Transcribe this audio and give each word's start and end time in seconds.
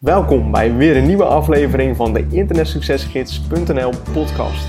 Welkom 0.00 0.50
bij 0.50 0.74
weer 0.74 0.96
een 0.96 1.06
nieuwe 1.06 1.24
aflevering 1.24 1.96
van 1.96 2.12
de 2.12 2.26
internetsuccesgids.nl 2.30 3.92
podcast. 4.12 4.66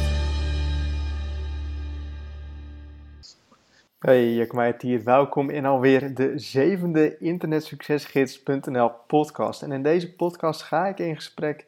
Hey, 4.00 4.34
Jack 4.34 4.82
hier. 4.82 5.04
Welkom 5.04 5.50
in 5.50 5.66
alweer 5.66 6.16
de 6.16 6.32
zevende 6.36 7.18
internetsuccesgids.nl 7.18 8.92
podcast. 9.08 9.62
En 9.62 9.72
in 9.72 9.84
deze 9.84 10.16
podcast 10.16 10.62
ga 10.62 10.88
ik 10.88 11.00
in 11.00 11.16
gesprek 11.16 11.66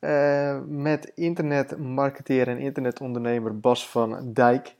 uh, 0.00 0.58
met 0.66 1.12
internetmarketeer 1.14 2.48
en 2.48 2.58
internetondernemer 2.58 3.60
Bas 3.60 3.88
van 3.88 4.32
Dijk. 4.32 4.74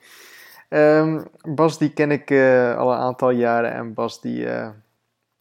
Um, 0.69 1.25
Bas 1.43 1.79
die 1.79 1.93
ken 1.93 2.11
ik 2.11 2.31
uh, 2.31 2.77
al 2.77 2.93
een 2.93 2.99
aantal 2.99 3.31
jaren 3.31 3.73
en 3.73 3.95
Bas 3.95 4.21
die... 4.21 4.45
Uh, 4.45 4.69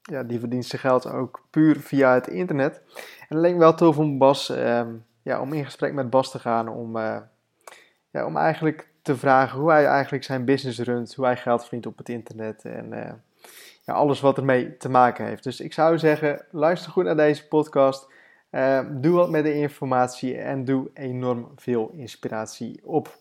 ja, 0.08 0.24
die 0.24 0.40
verdient 0.40 0.66
zijn 0.66 0.82
geld 0.82 1.12
ook 1.12 1.42
puur 1.50 1.80
via 1.80 2.14
het 2.14 2.28
internet. 2.28 2.82
En 3.30 3.36
het 3.36 3.38
leek 3.38 3.58
wel 3.58 3.74
tof 3.74 3.98
om 3.98 4.18
Bas, 4.18 4.50
ehm, 4.50 4.94
ja, 5.22 5.42
om 5.42 5.54
in 5.54 5.66
gesprek 5.66 5.94
met 5.94 6.10
Bas 6.10 6.32
te 6.32 6.40
gaan, 6.40 6.68
om, 6.68 6.96
uh, 6.96 7.18
ja, 8.10 8.26
om 8.26 8.38
eigenlijk 8.38 8.88
te 9.02 9.16
vragen 9.16 9.60
hoe 9.60 9.72
hij 9.72 9.86
eigenlijk 9.86 10.24
zijn 10.24 10.46
business 10.46 10.80
runt, 10.80 11.16
hoe 11.16 11.26
hij 11.26 11.38
geld 11.38 11.62
verdient 11.62 11.86
op 11.86 11.98
het 11.98 12.10
internet 12.10 12.66
en 12.66 12.94
uh, 12.94 13.12
ja, 13.84 13.94
alles 13.94 14.20
wat 14.20 14.38
ermee 14.38 14.78
te 14.78 14.90
maken 14.90 15.26
heeft. 15.26 15.44
Dus 15.44 15.60
ik 15.60 15.74
zou 15.74 15.98
zeggen, 15.98 16.46
luister 16.52 16.92
goed 16.92 17.04
naar 17.04 17.16
deze 17.16 17.48
podcast, 17.48 18.12
uh, 18.52 18.80
doe 18.92 19.16
wat 19.16 19.30
met 19.30 19.44
de 19.44 19.54
informatie 19.54 20.38
en 20.38 20.66
doe 20.66 20.90
enorm 20.94 21.52
veel 21.56 21.90
inspiratie 21.90 22.80
op. 22.84 23.18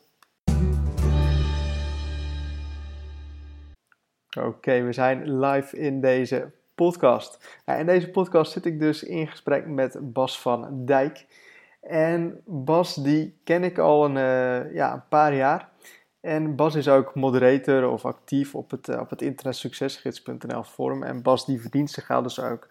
Oké, 4.39 4.83
we 4.83 4.93
zijn 4.93 5.39
live 5.39 5.77
in 5.77 6.01
deze 6.01 6.53
podcast. 6.77 7.61
In 7.79 7.87
deze 7.87 8.11
podcast 8.11 8.53
zit 8.53 8.67
ik 8.67 8.81
dus 8.81 9.03
in 9.03 9.29
gesprek 9.29 9.67
met 9.67 9.99
Bas 10.01 10.41
van 10.41 10.85
Dijk. 10.85 11.27
En 11.81 12.41
Bas, 12.45 12.95
die 12.95 13.39
ken 13.45 13.65
ik 13.65 13.79
al 13.79 14.05
een, 14.05 14.17
uh, 14.17 14.75
ja, 14.75 14.93
een 14.93 15.09
paar 15.09 15.35
jaar. 15.35 15.69
En 16.21 16.57
Bas 16.57 16.75
is 16.75 16.89
ook 16.89 17.15
moderator 17.15 17.89
of 17.89 18.05
actief 18.05 18.55
op 18.55 18.71
het, 18.71 18.89
uh, 18.89 19.01
op 19.01 19.11
het 19.11 19.23
internetsuccesgids.nl 19.23 20.63
forum. 20.63 21.03
En 21.03 21.23
Bas 21.23 21.47
die 21.47 21.61
verdient 21.61 21.91
zich 21.91 22.07
geld 22.07 22.25
dus 22.25 22.41
ook 22.41 22.69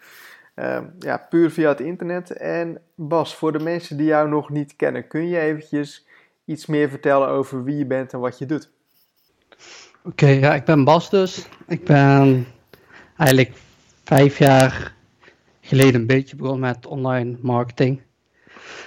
uh, 0.55 0.79
ja, 0.99 1.17
puur 1.17 1.51
via 1.51 1.69
het 1.69 1.79
internet. 1.79 2.31
En 2.31 2.81
Bas, 2.95 3.35
voor 3.35 3.51
de 3.51 3.59
mensen 3.59 3.97
die 3.97 4.05
jou 4.05 4.29
nog 4.29 4.49
niet 4.49 4.75
kennen, 4.75 5.07
kun 5.07 5.27
je 5.27 5.39
eventjes 5.39 6.07
iets 6.45 6.65
meer 6.65 6.89
vertellen 6.89 7.27
over 7.27 7.63
wie 7.63 7.77
je 7.77 7.85
bent 7.85 8.13
en 8.13 8.19
wat 8.19 8.37
je 8.37 8.45
doet? 8.45 8.71
Oké, 10.03 10.27
ja, 10.27 10.53
ik 10.55 10.65
ben 10.65 10.83
Bas 10.83 11.09
dus. 11.09 11.47
Ik 11.67 11.83
ben 11.85 12.47
eigenlijk 13.17 13.51
vijf 14.05 14.37
jaar 14.37 14.93
geleden 15.61 16.01
een 16.01 16.07
beetje 16.07 16.35
begonnen 16.35 16.69
met 16.69 16.85
online 16.85 17.37
marketing. 17.41 18.01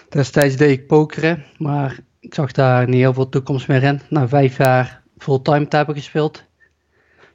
Destijds 0.09 0.57
deed 0.57 0.79
ik 0.79 0.87
pokeren, 0.87 1.45
maar 1.57 1.99
ik 2.21 2.35
zag 2.35 2.53
daar 2.53 2.89
niet 2.89 3.01
heel 3.01 3.15
veel 3.15 3.29
toekomst 3.29 3.69
meer 3.69 3.83
in. 3.83 4.01
Na 4.09 4.29
vijf 4.29 4.57
jaar 4.57 5.03
fulltime 5.19 5.69
te 5.69 5.77
hebben 5.77 5.95
gespeeld. 5.95 6.45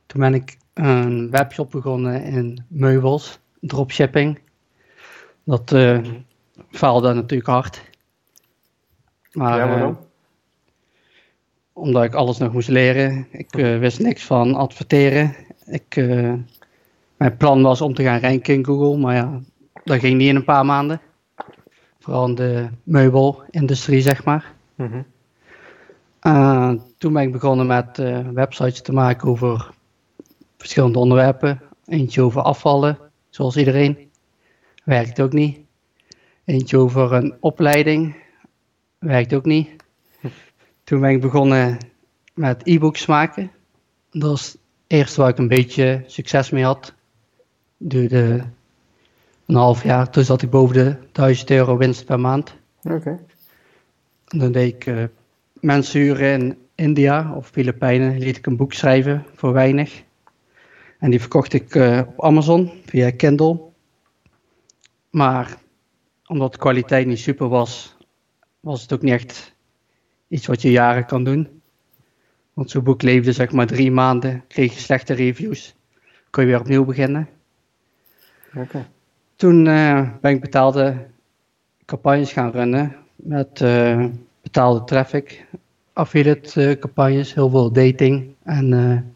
Toen 0.05 0.21
ben 0.21 0.33
ik 0.33 0.57
een 0.73 1.31
webshop 1.31 1.71
begonnen 1.71 2.23
in 2.23 2.65
meubels, 2.67 3.39
dropshipping. 3.59 4.39
Dat 5.43 5.71
uh, 5.71 5.99
faalde 6.69 7.13
natuurlijk 7.13 7.49
hard. 7.49 7.81
Maar, 9.31 9.57
ja, 9.57 9.67
waarom? 9.67 9.91
Uh, 9.91 9.97
omdat 11.73 12.03
ik 12.03 12.13
alles 12.13 12.37
nog 12.37 12.53
moest 12.53 12.69
leren. 12.69 13.27
Ik 13.31 13.57
uh, 13.57 13.79
wist 13.79 13.99
niks 13.99 14.23
van 14.23 14.55
adverteren. 14.55 15.35
Ik 15.65 15.95
mijn 17.17 17.37
plan 17.37 17.61
was 17.61 17.81
om 17.81 17.93
te 17.93 18.03
gaan 18.03 18.19
ranken 18.19 18.53
in 18.53 18.65
Google, 18.65 18.97
maar 18.97 19.15
ja, 19.15 19.39
dat 19.83 19.99
ging 19.99 20.17
niet 20.17 20.29
in 20.29 20.35
een 20.35 20.43
paar 20.43 20.65
maanden. 20.65 21.01
Vooral 21.99 22.27
in 22.27 22.35
de 22.35 22.69
meubelindustrie, 22.83 24.01
zeg 24.01 24.23
maar. 24.23 24.53
Mm 24.75 25.05
toen 26.97 27.13
ben 27.13 27.21
ik 27.21 27.31
begonnen 27.31 27.67
met 27.67 27.97
uh, 27.97 28.19
websites 28.33 28.81
te 28.81 28.93
maken 28.93 29.29
over 29.29 29.69
verschillende 30.57 30.99
onderwerpen. 30.99 31.61
Eentje 31.85 32.21
over 32.21 32.41
afvallen, 32.41 32.97
zoals 33.29 33.57
iedereen. 33.57 34.11
Werkt 34.83 35.21
ook 35.21 35.33
niet. 35.33 35.59
Eentje 36.45 36.77
over 36.77 37.13
een 37.13 37.35
opleiding. 37.39 38.15
Werkt 38.99 39.33
ook 39.33 39.45
niet. 39.45 39.69
Toen 40.83 40.99
ben 40.99 41.09
ik 41.09 41.21
begonnen 41.21 41.77
met 42.33 42.61
e-books 42.67 43.05
maken. 43.05 43.51
Dat 44.11 44.29
was 44.29 44.57
eerst 44.87 45.15
waar 45.15 45.29
ik 45.29 45.37
een 45.37 45.47
beetje 45.47 46.03
succes 46.07 46.49
mee 46.49 46.63
had 46.63 46.93
duurde 47.87 48.43
een 49.45 49.55
half 49.55 49.83
jaar. 49.83 50.09
Toen 50.09 50.23
zat 50.23 50.41
ik 50.41 50.49
boven 50.49 50.75
de 50.75 50.97
1000 51.11 51.49
euro 51.51 51.77
winst 51.77 52.05
per 52.05 52.19
maand. 52.19 52.55
Oké. 52.83 53.19
Dan 54.25 54.51
deed 54.51 54.73
ik 54.73 54.85
uh, 54.85 55.03
mensen 55.53 55.99
huren 55.99 56.41
in 56.41 56.57
India 56.75 57.33
of 57.35 57.47
Filipijnen. 57.47 58.19
Liet 58.19 58.37
ik 58.37 58.45
een 58.45 58.57
boek 58.57 58.73
schrijven 58.73 59.25
voor 59.35 59.53
weinig. 59.53 60.03
En 60.99 61.09
die 61.09 61.19
verkocht 61.19 61.53
ik 61.53 61.75
uh, 61.75 62.01
op 62.07 62.23
Amazon 62.23 62.71
via 62.85 63.11
Kindle. 63.11 63.59
Maar 65.09 65.57
omdat 66.25 66.51
de 66.51 66.57
kwaliteit 66.57 67.07
niet 67.07 67.19
super 67.19 67.47
was, 67.47 67.97
was 68.59 68.81
het 68.81 68.93
ook 68.93 69.01
niet 69.01 69.13
echt 69.13 69.55
iets 70.27 70.45
wat 70.45 70.61
je 70.61 70.71
jaren 70.71 71.05
kan 71.05 71.23
doen. 71.23 71.61
Want 72.53 72.69
zo'n 72.69 72.83
boek 72.83 73.01
leefde 73.01 73.31
zeg 73.31 73.51
maar 73.51 73.67
drie 73.67 73.91
maanden, 73.91 74.43
kreeg 74.47 74.73
je 74.73 74.79
slechte 74.79 75.13
reviews. 75.13 75.75
Kon 76.29 76.43
je 76.43 76.49
weer 76.49 76.59
opnieuw 76.59 76.85
beginnen. 76.85 77.29
Toen 79.35 79.65
uh, 79.65 80.09
ben 80.21 80.31
ik 80.31 80.41
betaalde 80.41 81.05
campagnes 81.85 82.31
gaan 82.31 82.51
runnen 82.51 82.95
met 83.15 83.59
uh, 83.61 84.05
betaalde 84.41 84.83
traffic, 84.83 85.45
affiliate 85.93 86.69
uh, 86.69 86.79
campagnes, 86.79 87.33
heel 87.33 87.49
veel 87.49 87.71
dating 87.71 88.33
en 88.43 89.15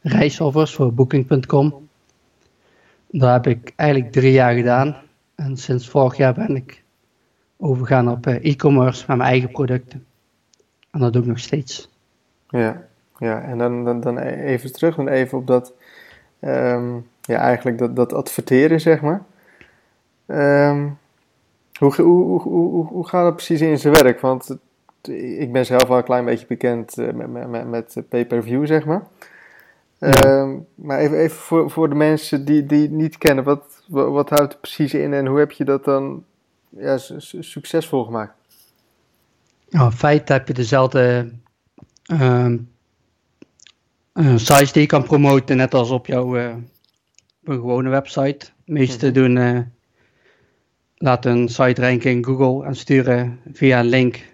reisoffers 0.00 0.74
voor 0.74 0.92
booking.com. 0.94 1.88
Dat 3.10 3.32
heb 3.32 3.46
ik 3.46 3.72
eigenlijk 3.76 4.12
drie 4.12 4.32
jaar 4.32 4.54
gedaan 4.54 4.96
en 5.34 5.56
sinds 5.56 5.88
vorig 5.88 6.16
jaar 6.16 6.34
ben 6.34 6.56
ik 6.56 6.82
overgegaan 7.56 8.10
op 8.10 8.26
e-commerce 8.26 9.04
met 9.08 9.16
mijn 9.16 9.30
eigen 9.30 9.50
producten. 9.50 10.06
En 10.90 11.00
dat 11.00 11.12
doe 11.12 11.22
ik 11.22 11.28
nog 11.28 11.38
steeds. 11.38 11.88
Ja, 12.48 12.86
ja. 13.18 13.42
en 13.42 13.58
dan, 13.58 13.84
dan, 13.84 14.00
dan 14.00 14.18
even 14.18 14.72
terug, 14.72 14.96
dan 14.96 15.08
even 15.08 15.38
op 15.38 15.46
dat 15.46 15.72
um, 16.40 17.06
ja, 17.20 17.38
eigenlijk 17.38 17.78
dat, 17.78 17.96
dat 17.96 18.12
adverteren, 18.12 18.80
zeg 18.80 19.00
maar. 19.00 19.22
Um, 20.26 20.98
hoe, 21.78 21.94
hoe, 21.94 22.40
hoe, 22.40 22.86
hoe, 22.86 23.08
gaat 23.08 23.24
dat 23.24 23.34
precies 23.34 23.60
in 23.60 23.78
zijn 23.78 23.94
werk? 23.94 24.20
Want 24.20 24.56
ik 25.38 25.52
ben 25.52 25.66
zelf 25.66 25.90
al 25.90 25.96
een 25.96 26.04
klein 26.04 26.24
beetje 26.24 26.46
bekend 26.46 26.98
uh, 26.98 27.12
met, 27.12 27.48
met, 27.48 27.68
met 27.68 28.02
pay-per-view, 28.08 28.66
zeg 28.66 28.84
maar. 28.84 29.02
Um, 29.98 30.66
maar 30.74 30.98
even, 30.98 31.18
even 31.18 31.36
voor, 31.36 31.70
voor 31.70 31.88
de 31.88 31.94
mensen 31.94 32.44
die, 32.44 32.66
die 32.66 32.82
het 32.82 32.90
niet 32.90 33.18
kennen, 33.18 33.44
wat, 33.44 33.82
wat, 33.88 34.10
wat 34.10 34.28
houdt 34.28 34.52
het 34.52 34.60
precies 34.60 34.94
in 34.94 35.12
en 35.12 35.26
hoe 35.26 35.38
heb 35.38 35.52
je 35.52 35.64
dat 35.64 35.84
dan 35.84 36.24
ja, 36.68 36.98
succesvol 37.40 38.04
gemaakt? 38.04 38.34
Nou, 39.68 39.84
in 39.90 39.96
feite 39.96 40.32
heb 40.32 40.46
je 40.48 40.54
dezelfde 40.54 41.32
um, 42.06 42.70
sites 44.36 44.72
die 44.72 44.82
je 44.82 44.88
kan 44.88 45.02
promoten, 45.02 45.56
net 45.56 45.74
als 45.74 45.90
op 45.90 46.06
jouw 46.06 46.36
een 47.46 47.54
gewone 47.54 47.88
website. 47.88 48.46
De 48.64 48.72
meeste 48.72 49.06
mhm. 49.06 49.14
doen, 49.14 49.36
uh, 49.36 49.60
laten 50.96 51.32
een 51.32 51.48
site 51.48 51.80
ranken 51.80 52.10
in 52.10 52.24
Google 52.24 52.66
en 52.66 52.76
sturen 52.76 53.40
via 53.52 53.80
een 53.80 53.86
link 53.86 54.24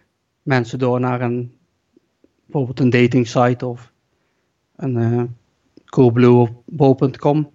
mensen 0.42 0.78
door 0.78 1.00
naar 1.00 1.20
een, 1.20 1.56
bijvoorbeeld 2.44 2.80
een 2.80 3.02
dating 3.02 3.28
site 3.28 3.66
of 3.66 3.92
een 4.76 4.96
uh, 4.96 5.22
coolblue 5.86 6.34
of 6.34 6.50
bol.com. 6.66 7.50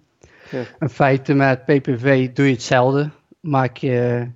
Ja. 0.50 0.62
In 0.80 0.88
feite 0.88 1.34
met 1.34 1.64
PPV 1.64 2.32
doe 2.32 2.46
je 2.46 2.52
hetzelfde. 2.52 3.10
Maak 3.40 3.76
je, 3.76 4.26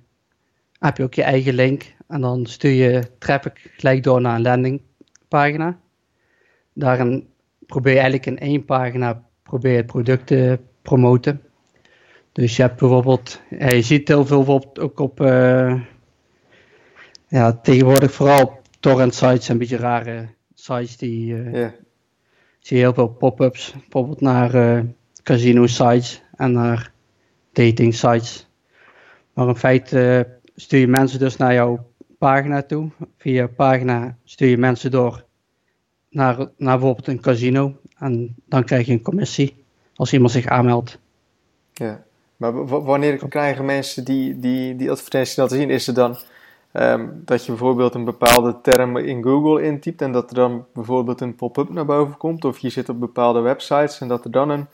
heb 0.79 0.97
je 0.97 1.03
ook 1.03 1.13
je 1.13 1.23
eigen 1.23 1.53
link 1.53 1.93
en 2.07 2.21
dan 2.21 2.45
stuur 2.45 2.71
je 2.71 3.03
traffic 3.17 3.71
gelijk 3.77 4.03
door 4.03 4.21
naar 4.21 4.35
een 4.35 4.41
landingpagina. 4.41 5.79
Daarin 6.73 7.27
probeer 7.67 7.93
je 7.93 7.99
eigenlijk 7.99 8.25
in 8.25 8.47
één 8.47 8.65
pagina 8.65 9.23
probeer 9.43 9.77
het 9.77 9.85
product 9.85 10.27
te 10.27 10.59
promoten. 10.81 11.41
Dus 12.31 12.55
je 12.55 12.61
hebt 12.61 12.79
bijvoorbeeld, 12.79 13.41
je 13.49 13.81
ziet 13.81 14.07
heel 14.07 14.25
veel 14.25 14.73
ook 14.79 14.99
op, 14.99 15.21
uh, 15.21 15.81
ja, 17.27 17.53
tegenwoordig 17.53 18.11
vooral 18.11 18.61
torrent 18.79 19.15
sites 19.15 19.47
een 19.47 19.57
beetje 19.57 19.77
rare 19.77 20.27
sites 20.53 20.97
die, 20.97 21.33
uh, 21.33 21.67
zie 22.59 22.77
je 22.77 22.83
heel 22.83 22.93
veel 22.93 23.07
pop-ups, 23.07 23.73
bijvoorbeeld 23.73 24.21
naar 24.21 24.55
uh, 24.55 24.83
casino 25.23 25.67
sites 25.67 26.21
en 26.35 26.51
naar 26.51 26.91
dating 27.51 27.93
sites. 27.93 28.47
Maar 29.33 29.47
in 29.47 29.55
feite 29.55 30.27
stuur 30.55 30.79
je 30.79 30.87
mensen 30.87 31.19
dus 31.19 31.37
naar 31.37 31.53
jouw 31.53 31.87
pagina 32.17 32.61
toe. 32.61 32.89
Via 33.17 33.47
pagina 33.47 34.17
stuur 34.23 34.49
je 34.49 34.57
mensen 34.57 34.91
door 34.91 35.25
naar, 36.13 36.37
naar 36.37 36.77
bijvoorbeeld 36.77 37.07
een 37.07 37.21
casino 37.21 37.75
en 37.97 38.35
dan 38.45 38.63
krijg 38.63 38.85
je 38.85 38.91
een 38.91 39.01
commissie 39.01 39.63
als 39.95 40.13
iemand 40.13 40.31
zich 40.31 40.45
aanmeldt. 40.45 40.99
Ja, 41.73 42.03
Maar 42.37 42.65
wanneer 42.83 43.27
krijgen 43.27 43.65
mensen 43.65 44.05
die, 44.05 44.39
die, 44.39 44.75
die 44.75 44.91
advertentie 44.91 45.47
te 45.47 45.55
zien? 45.55 45.69
Is 45.69 45.85
het 45.85 45.95
dan 45.95 46.17
ehm, 46.71 47.07
dat 47.13 47.45
je 47.45 47.51
bijvoorbeeld 47.51 47.95
een 47.95 48.03
bepaalde 48.03 48.61
term 48.61 48.97
in 48.97 49.23
Google 49.23 49.63
intypt 49.63 50.01
en 50.01 50.11
dat 50.11 50.29
er 50.29 50.35
dan 50.35 50.65
bijvoorbeeld 50.73 51.21
een 51.21 51.35
pop-up 51.35 51.69
naar 51.69 51.85
boven 51.85 52.17
komt? 52.17 52.45
Of 52.45 52.57
je 52.57 52.69
zit 52.69 52.89
op 52.89 52.99
bepaalde 52.99 53.39
websites 53.39 53.99
en 53.99 54.07
dat 54.07 54.25
er 54.25 54.31
dan 54.31 54.49
een, 54.49 54.67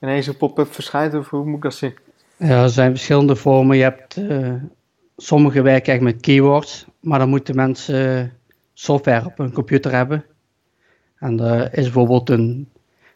ineens 0.00 0.26
een 0.26 0.36
pop-up 0.36 0.72
verschijnt? 0.72 1.14
Of 1.14 1.30
hoe 1.30 1.44
moet 1.44 1.56
ik 1.56 1.62
dat 1.62 1.74
zien? 1.74 1.94
Ja, 2.36 2.62
er 2.62 2.68
zijn 2.68 2.90
verschillende 2.90 3.36
vormen. 3.36 3.76
Je 3.76 3.82
hebt, 3.82 4.16
uh, 4.16 4.52
sommige 5.16 5.62
werken 5.62 5.92
echt 5.92 6.02
met 6.02 6.20
keywords, 6.20 6.86
maar 7.00 7.18
dan 7.18 7.28
moeten 7.28 7.56
mensen 7.56 8.32
software 8.74 9.26
op 9.26 9.38
hun 9.38 9.52
computer 9.52 9.92
hebben. 9.92 10.24
En 11.24 11.40
er 11.40 11.78
is 11.78 11.84
bijvoorbeeld 11.84 12.30
een, 12.30 12.68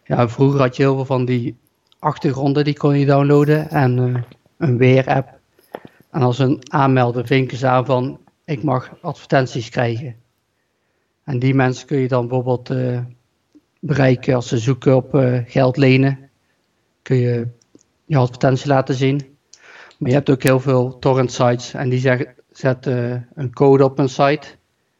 ja, 0.03 0.29
vroeger 0.29 0.59
had 0.59 0.75
je 0.75 0.83
heel 0.83 0.95
veel 0.95 1.05
van 1.05 1.25
die 1.25 1.57
achtergronden 1.99 2.63
die 2.63 2.77
kon 2.77 2.99
je 2.99 3.05
downloaden 3.05 3.69
en 3.69 3.97
uh, 3.97 4.21
een 4.57 4.77
weer-app. 4.77 5.39
En 6.11 6.21
als 6.21 6.39
een 6.39 6.61
aanmelden 6.71 7.27
vinken 7.27 7.57
ze 7.57 7.67
aan 7.67 7.85
van 7.85 8.19
ik 8.45 8.63
mag 8.63 8.95
advertenties 9.01 9.69
krijgen. 9.69 10.15
En 11.23 11.39
die 11.39 11.53
mensen 11.53 11.87
kun 11.87 11.97
je 11.97 12.07
dan 12.07 12.27
bijvoorbeeld 12.27 12.69
uh, 12.69 12.99
bereiken 13.79 14.35
als 14.35 14.47
ze 14.47 14.57
zoeken 14.57 14.95
op 14.95 15.09
geld 15.45 15.77
lenen. 15.77 16.29
Kun 17.01 17.17
je 17.17 17.47
je 18.05 18.17
advertentie 18.17 18.67
laten 18.67 18.95
zien. 18.95 19.37
Maar 19.97 20.09
je 20.09 20.15
hebt 20.15 20.29
ook 20.29 20.43
heel 20.43 20.59
veel 20.59 20.99
torrent 20.99 21.31
sites 21.31 21.73
en 21.73 21.89
die 21.89 21.99
zeggen, 21.99 22.33
zetten 22.51 23.27
een 23.35 23.53
code 23.53 23.83
op 23.83 23.99
een 23.99 24.09
site. 24.09 24.58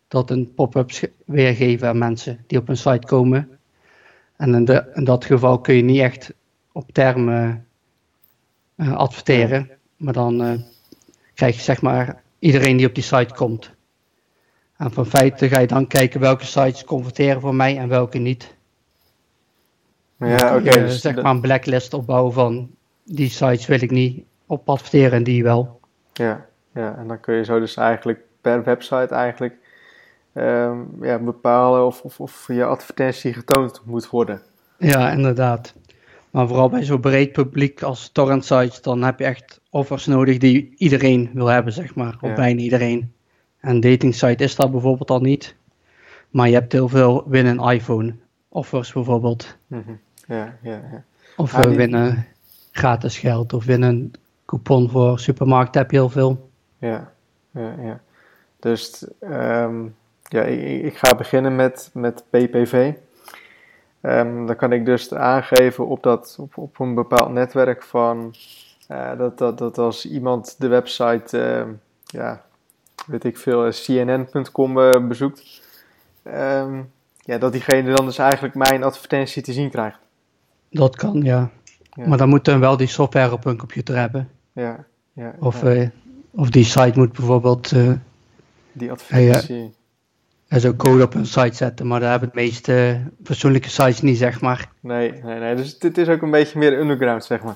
Dat 0.10 0.30
een 0.30 0.54
pop-up 0.54 0.92
weergeven 1.26 1.88
aan 1.88 1.98
mensen 1.98 2.44
die 2.48 2.58
op 2.58 2.70
een 2.70 2.78
site 2.78 3.08
komen. 3.08 3.60
En 4.36 4.54
in, 4.54 4.66
de, 4.66 4.92
in 4.94 5.04
dat 5.04 5.26
geval 5.26 5.60
kun 5.60 5.76
je 5.76 5.82
niet 5.82 6.02
echt 6.02 6.34
op 6.72 6.92
termen 6.92 7.66
uh, 8.76 8.96
adverteren. 8.96 9.70
Maar 9.98 10.14
dan 10.14 10.42
uh, 10.42 10.60
krijg 11.34 11.56
je 11.56 11.62
zeg 11.62 11.82
maar 11.82 12.22
iedereen 12.40 12.78
die 12.78 12.88
op 12.88 12.96
die 12.96 13.04
site 13.04 13.34
komt. 13.34 13.72
En 14.78 14.92
van 14.92 15.06
feite 15.06 15.50
ga 15.50 15.60
je 15.60 15.68
dan 15.68 15.88
kijken 15.88 16.20
welke 16.20 16.46
sites 16.46 16.84
converteren 16.84 17.42
voor 17.42 17.56
mij 17.56 17.78
en 17.78 17.88
welke 17.88 18.18
niet. 18.18 18.56
Ja, 20.18 20.56
oké. 20.56 20.70
Okay, 20.70 20.84
dus 20.84 21.02
zeg 21.02 21.16
maar 21.16 21.32
een 21.32 21.42
blacklist 21.42 21.94
opbouwen 21.94 22.34
van 22.34 22.70
die 23.04 23.30
sites 23.30 23.66
wil 23.66 23.82
ik 23.82 23.92
niet 23.92 24.24
op 24.46 24.70
adverteren 24.70 25.12
en 25.12 25.24
die 25.24 25.44
wel. 25.44 25.80
Ja, 26.14 26.46
ja, 26.74 26.96
en 26.98 27.08
dan 27.08 27.20
kun 27.20 27.36
je 27.36 27.44
zo 27.44 27.60
dus 27.60 27.76
eigenlijk 27.76 28.20
per 28.42 28.64
website 28.64 29.16
eigenlijk 29.16 29.56
um, 30.34 30.88
ja, 31.02 31.20
bepalen 31.20 31.86
of, 31.86 32.02
of, 32.02 32.20
of 32.20 32.48
je 32.48 32.64
advertentie 32.64 33.34
getoond 33.34 33.82
moet 33.86 34.10
worden. 34.10 34.42
Ja, 34.78 35.12
inderdaad. 35.12 35.74
Maar 36.32 36.48
vooral 36.48 36.70
bij 36.70 36.84
zo'n 36.84 37.00
breed 37.00 37.32
publiek 37.32 37.82
als 37.82 38.10
torrent 38.10 38.46
sites, 38.46 38.82
dan 38.82 39.04
heb 39.04 39.20
je 39.20 39.26
echt 39.26 39.62
offers 39.70 40.06
nodig 40.06 40.38
die 40.38 40.76
iedereen 40.78 41.30
wil 41.34 41.48
hebben, 41.48 41.74
zeg 41.74 41.96
maar. 41.96 42.18
Of 42.22 42.34
bijna 42.34 42.62
iedereen. 42.62 43.14
En 43.60 43.80
dating 43.80 44.16
site 44.16 44.44
is 44.44 44.56
dat 44.56 44.72
bijvoorbeeld 44.72 45.10
al 45.10 45.20
niet. 45.20 45.56
Maar 46.30 46.48
je 46.48 46.54
hebt 46.54 46.72
heel 46.72 46.88
veel 46.88 47.24
winnen 47.28 47.60
iPhone 47.60 48.16
offers 48.50 48.94
bijvoorbeeld. 48.94 49.58
Mm 49.68 49.84
-hmm. 49.86 50.00
Ja, 50.28 50.58
ja, 50.62 50.82
ja. 50.92 51.04
Of 51.38 51.54
ah, 51.54 51.76
winnen 51.76 52.28
gratis 52.72 53.18
geld 53.18 53.54
of 53.54 53.66
winnen 53.66 54.12
coupon 54.46 54.90
voor 54.90 55.20
supermarkt 55.20 55.76
heb 55.76 55.92
je 55.92 55.98
heel 55.98 56.10
veel. 56.10 56.50
Ja, 56.78 57.12
ja, 57.52 57.76
ja. 57.82 58.02
Dus 58.60 59.08
um, 59.22 59.96
ja, 60.30 60.42
ik, 60.44 60.84
ik, 60.84 60.98
ga 60.98 61.16
beginnen 61.16 61.56
met, 61.56 61.90
met 61.94 62.24
PPV. 62.30 62.94
Um, 64.02 64.46
dan 64.46 64.56
kan 64.56 64.72
ik 64.72 64.86
dus 64.86 65.14
aangeven 65.14 65.88
op, 65.88 66.04
dat, 66.04 66.36
op, 66.40 66.58
op 66.58 66.80
een 66.80 66.94
bepaald 66.94 67.32
netwerk 67.32 67.84
van 67.84 68.36
uh, 68.92 69.18
dat, 69.18 69.38
dat, 69.38 69.58
dat 69.58 69.78
als 69.78 70.06
iemand 70.06 70.56
de 70.60 70.68
website, 70.68 71.38
uh, 71.38 71.74
ja, 72.04 72.46
weet 73.06 73.24
ik 73.24 73.38
veel, 73.38 73.70
cnn.com 73.70 74.78
uh, 74.78 74.94
eh, 74.94 75.08
bezoekt, 75.08 75.62
um, 76.24 76.92
ja, 77.18 77.38
dat 77.38 77.52
diegene 77.52 77.96
dan 77.96 78.06
dus 78.06 78.18
eigenlijk 78.18 78.56
mijn 78.56 78.84
advertentie 78.84 79.42
te 79.42 79.54
zien 79.54 79.70
krijgt. 79.70 80.00
Dat 80.70 80.96
kan, 80.96 81.22
ja. 81.22 81.50
ja. 81.92 82.08
Maar 82.08 82.18
dan 82.18 82.30
moet 82.30 82.46
dan 82.46 82.60
wel 82.60 82.78
die 82.78 82.88
software 82.88 83.32
op 83.32 83.44
hun 83.44 83.58
computer 83.58 83.98
hebben. 83.98 84.30
Ja, 84.54 84.86
ja. 85.14 85.36
Of, 85.40 85.62
ja. 85.62 85.92
of 86.32 86.50
die 86.50 86.66
site 86.66 87.00
moet 87.00 87.12
bijvoorbeeld... 87.12 87.74
die 88.72 88.92
advertentie 88.92 89.74
en 90.50 90.60
zo 90.60 90.74
code 90.74 91.04
op 91.04 91.14
een 91.14 91.26
site 91.26 91.56
zetten, 91.56 91.88
maar 91.88 92.00
daar 92.00 92.10
hebben 92.10 92.30
de 92.34 92.42
meeste 92.42 93.02
persoonlijke 93.24 93.70
sites 93.70 94.02
niet, 94.02 94.18
zeg 94.18 94.42
maar. 94.42 94.72
Nee, 94.80 95.12
nee, 95.24 95.40
nee. 95.40 95.56
Dus 95.56 95.80
dit 95.80 95.98
is 95.98 96.08
ook 96.08 96.22
een 96.22 96.32
beetje 96.32 96.60
meer 96.60 96.80
underground, 96.80 97.24
zeg 97.24 97.44
maar. 97.44 97.56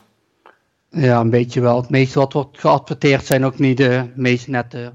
Ja, 0.90 1.20
een 1.20 1.30
beetje 1.30 1.62
wel. 1.62 1.82
Het 1.82 1.90
meeste 1.90 2.20
wat 2.20 2.34
wordt 2.34 2.60
geadverteerd 2.60 3.26
zijn 3.26 3.46
ook 3.46 3.60
niet 3.60 3.78
de 3.78 4.12
meest 4.16 4.48
nette 4.48 4.94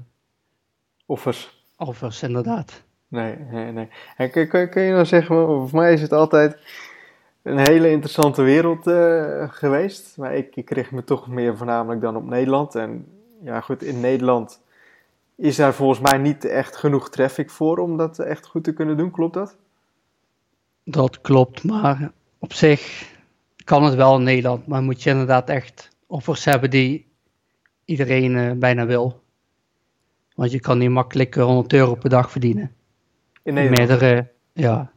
offers. 1.05 1.63
Offers, 1.77 2.23
inderdaad. 2.23 2.83
Nee, 3.07 3.35
nee, 3.51 3.71
nee. 3.71 3.87
En 4.17 4.31
kun, 4.31 4.47
kun, 4.47 4.69
kun 4.69 4.81
je 4.81 4.91
nou 4.91 5.05
zeggen, 5.05 5.35
voor 5.45 5.69
mij 5.71 5.93
is 5.93 6.01
het 6.01 6.13
altijd 6.13 6.57
een 7.43 7.57
hele 7.57 7.89
interessante 7.89 8.41
wereld 8.41 8.87
uh, 8.87 9.43
geweest. 9.49 10.17
Maar 10.17 10.35
ik, 10.35 10.55
ik 10.55 10.65
kreeg 10.65 10.91
me 10.91 11.03
toch 11.03 11.27
meer 11.27 11.57
voornamelijk 11.57 12.01
dan 12.01 12.15
op 12.15 12.25
Nederland. 12.25 12.75
En 12.75 13.05
ja, 13.43 13.61
goed, 13.61 13.83
in 13.83 13.99
Nederland 13.99 14.61
is 15.39 15.55
daar 15.55 15.73
volgens 15.73 15.99
mij 15.99 16.17
niet 16.17 16.45
echt 16.45 16.75
genoeg 16.75 17.09
traffic 17.09 17.49
voor 17.49 17.77
om 17.77 17.97
dat 17.97 18.19
echt 18.19 18.45
goed 18.45 18.63
te 18.63 18.73
kunnen 18.73 18.97
doen. 18.97 19.11
Klopt 19.11 19.33
dat? 19.33 19.57
Dat 20.83 21.21
klopt, 21.21 21.63
maar 21.63 22.11
op 22.39 22.53
zich 22.53 23.13
kan 23.63 23.83
het 23.83 23.93
wel 23.95 24.15
in 24.15 24.23
Nederland. 24.23 24.67
Maar 24.67 24.81
moet 24.81 25.03
je 25.03 25.09
inderdaad 25.09 25.49
echt 25.49 25.89
offers 26.07 26.45
hebben 26.45 26.69
die 26.69 27.07
iedereen 27.85 28.35
uh, 28.35 28.51
bijna 28.51 28.85
wil. 28.85 29.23
Want 30.35 30.51
je 30.51 30.59
kan 30.59 30.77
niet 30.77 30.89
makkelijk 30.89 31.35
100 31.35 31.73
euro 31.73 31.95
per 31.95 32.09
dag 32.09 32.31
verdienen. 32.31 32.75
In 33.43 33.53
Nederland? 33.53 33.89
Meerdere, 33.89 34.27
ja. 34.53 34.91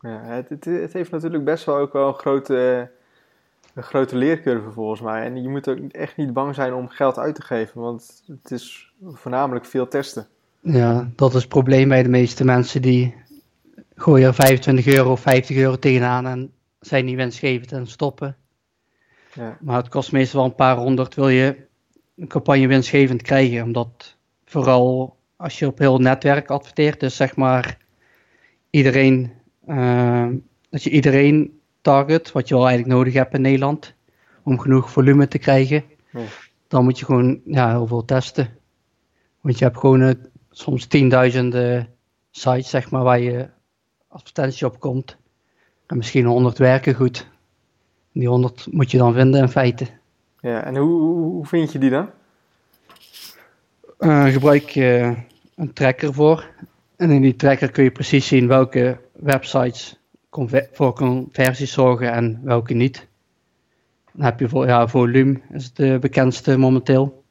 ja 0.00 0.20
het, 0.22 0.48
het, 0.48 0.64
het, 0.64 0.92
heeft 0.92 1.10
natuurlijk 1.10 1.44
best 1.44 1.64
wel 1.64 1.76
ook 1.76 1.92
wel 1.92 2.08
een 2.08 2.14
grote 2.14 2.90
een 3.74 3.82
grote 3.82 4.16
leercurve 4.16 4.70
volgens 4.70 5.00
mij. 5.00 5.24
En 5.24 5.42
je 5.42 5.48
moet 5.48 5.68
ook 5.68 5.78
echt 5.78 6.16
niet 6.16 6.32
bang 6.32 6.54
zijn 6.54 6.74
om 6.74 6.88
geld 6.88 7.18
uit 7.18 7.34
te 7.34 7.42
geven, 7.42 7.80
want 7.80 8.22
het 8.26 8.50
is 8.50 8.92
voornamelijk 9.12 9.64
veel 9.64 9.88
testen. 9.88 10.26
Ja, 10.60 11.10
dat 11.16 11.34
is 11.34 11.40
het 11.40 11.48
probleem 11.48 11.88
bij 11.88 12.02
de 12.02 12.08
meeste 12.08 12.44
mensen 12.44 12.82
die 12.82 13.14
gooien 13.94 14.26
er 14.26 14.34
25 14.34 14.86
euro 14.86 15.10
of 15.10 15.20
50 15.20 15.56
euro 15.56 15.76
tegenaan 15.76 16.26
en 16.26 16.52
zijn 16.80 17.04
niet 17.04 17.16
wensgevend 17.16 17.72
en 17.72 17.86
stoppen. 17.86 18.36
Ja. 19.32 19.58
Maar 19.60 19.76
het 19.76 19.88
kost 19.88 20.12
meestal 20.12 20.40
wel 20.40 20.48
een 20.48 20.54
paar 20.56 20.76
honderd 20.76 21.14
wil 21.14 21.28
je 21.28 21.56
een 22.16 22.28
campagne 22.28 22.66
winstgevend 22.66 23.22
krijgen, 23.22 23.62
omdat 23.62 24.16
vooral 24.44 25.16
als 25.36 25.58
je 25.58 25.66
op 25.66 25.78
heel 25.78 25.98
netwerk 25.98 26.50
adverteert, 26.50 27.00
dus 27.00 27.16
zeg 27.16 27.36
maar 27.36 27.78
iedereen, 28.70 29.32
uh, 29.68 30.28
dat 30.70 30.82
je 30.82 30.90
iedereen 30.90 31.60
target, 31.84 32.32
wat 32.32 32.48
je 32.48 32.54
wel 32.54 32.66
eigenlijk 32.66 32.96
nodig 32.96 33.14
hebt 33.14 33.34
in 33.34 33.40
Nederland, 33.40 33.94
om 34.42 34.58
genoeg 34.58 34.90
volume 34.90 35.28
te 35.28 35.38
krijgen, 35.38 35.84
dan 36.68 36.84
moet 36.84 36.98
je 36.98 37.04
gewoon 37.04 37.40
ja, 37.44 37.70
heel 37.70 37.86
veel 37.86 38.04
testen. 38.04 38.48
Want 39.40 39.58
je 39.58 39.64
hebt 39.64 39.78
gewoon 39.78 40.00
uh, 40.00 40.10
soms 40.50 40.86
tienduizenden 40.86 41.88
sites, 42.30 42.70
zeg 42.70 42.90
maar, 42.90 43.02
waar 43.02 43.20
je 43.20 43.48
advertentie 44.08 44.66
op 44.66 44.80
komt. 44.80 45.16
En 45.86 45.96
misschien 45.96 46.24
honderd 46.24 46.58
werken 46.58 46.94
goed. 46.94 47.28
En 48.12 48.20
die 48.20 48.28
honderd 48.28 48.66
moet 48.70 48.90
je 48.90 48.98
dan 48.98 49.14
vinden 49.14 49.40
in 49.40 49.48
feite. 49.48 49.86
Ja, 50.40 50.64
en 50.64 50.76
hoe, 50.76 51.00
hoe 51.10 51.46
vind 51.46 51.72
je 51.72 51.78
die 51.78 51.90
dan? 51.90 52.10
Uh, 53.98 54.24
gebruik 54.24 54.68
je 54.68 55.14
een 55.54 55.72
tracker 55.72 56.14
voor. 56.14 56.48
En 56.96 57.10
in 57.10 57.22
die 57.22 57.36
tracker 57.36 57.70
kun 57.70 57.84
je 57.84 57.90
precies 57.90 58.26
zien 58.26 58.48
welke 58.48 58.98
websites 59.12 59.98
voor 60.72 60.94
conversies 60.94 61.72
zorgen 61.72 62.12
en 62.12 62.40
welke 62.42 62.74
niet. 62.74 63.08
Dan 64.12 64.24
heb 64.24 64.40
je 64.40 64.48
voor, 64.48 64.66
ja, 64.66 64.88
volume, 64.88 65.40
is 65.52 65.64
het 65.64 65.76
de 65.76 65.98
bekendste 66.00 66.56
momenteel. 66.56 67.24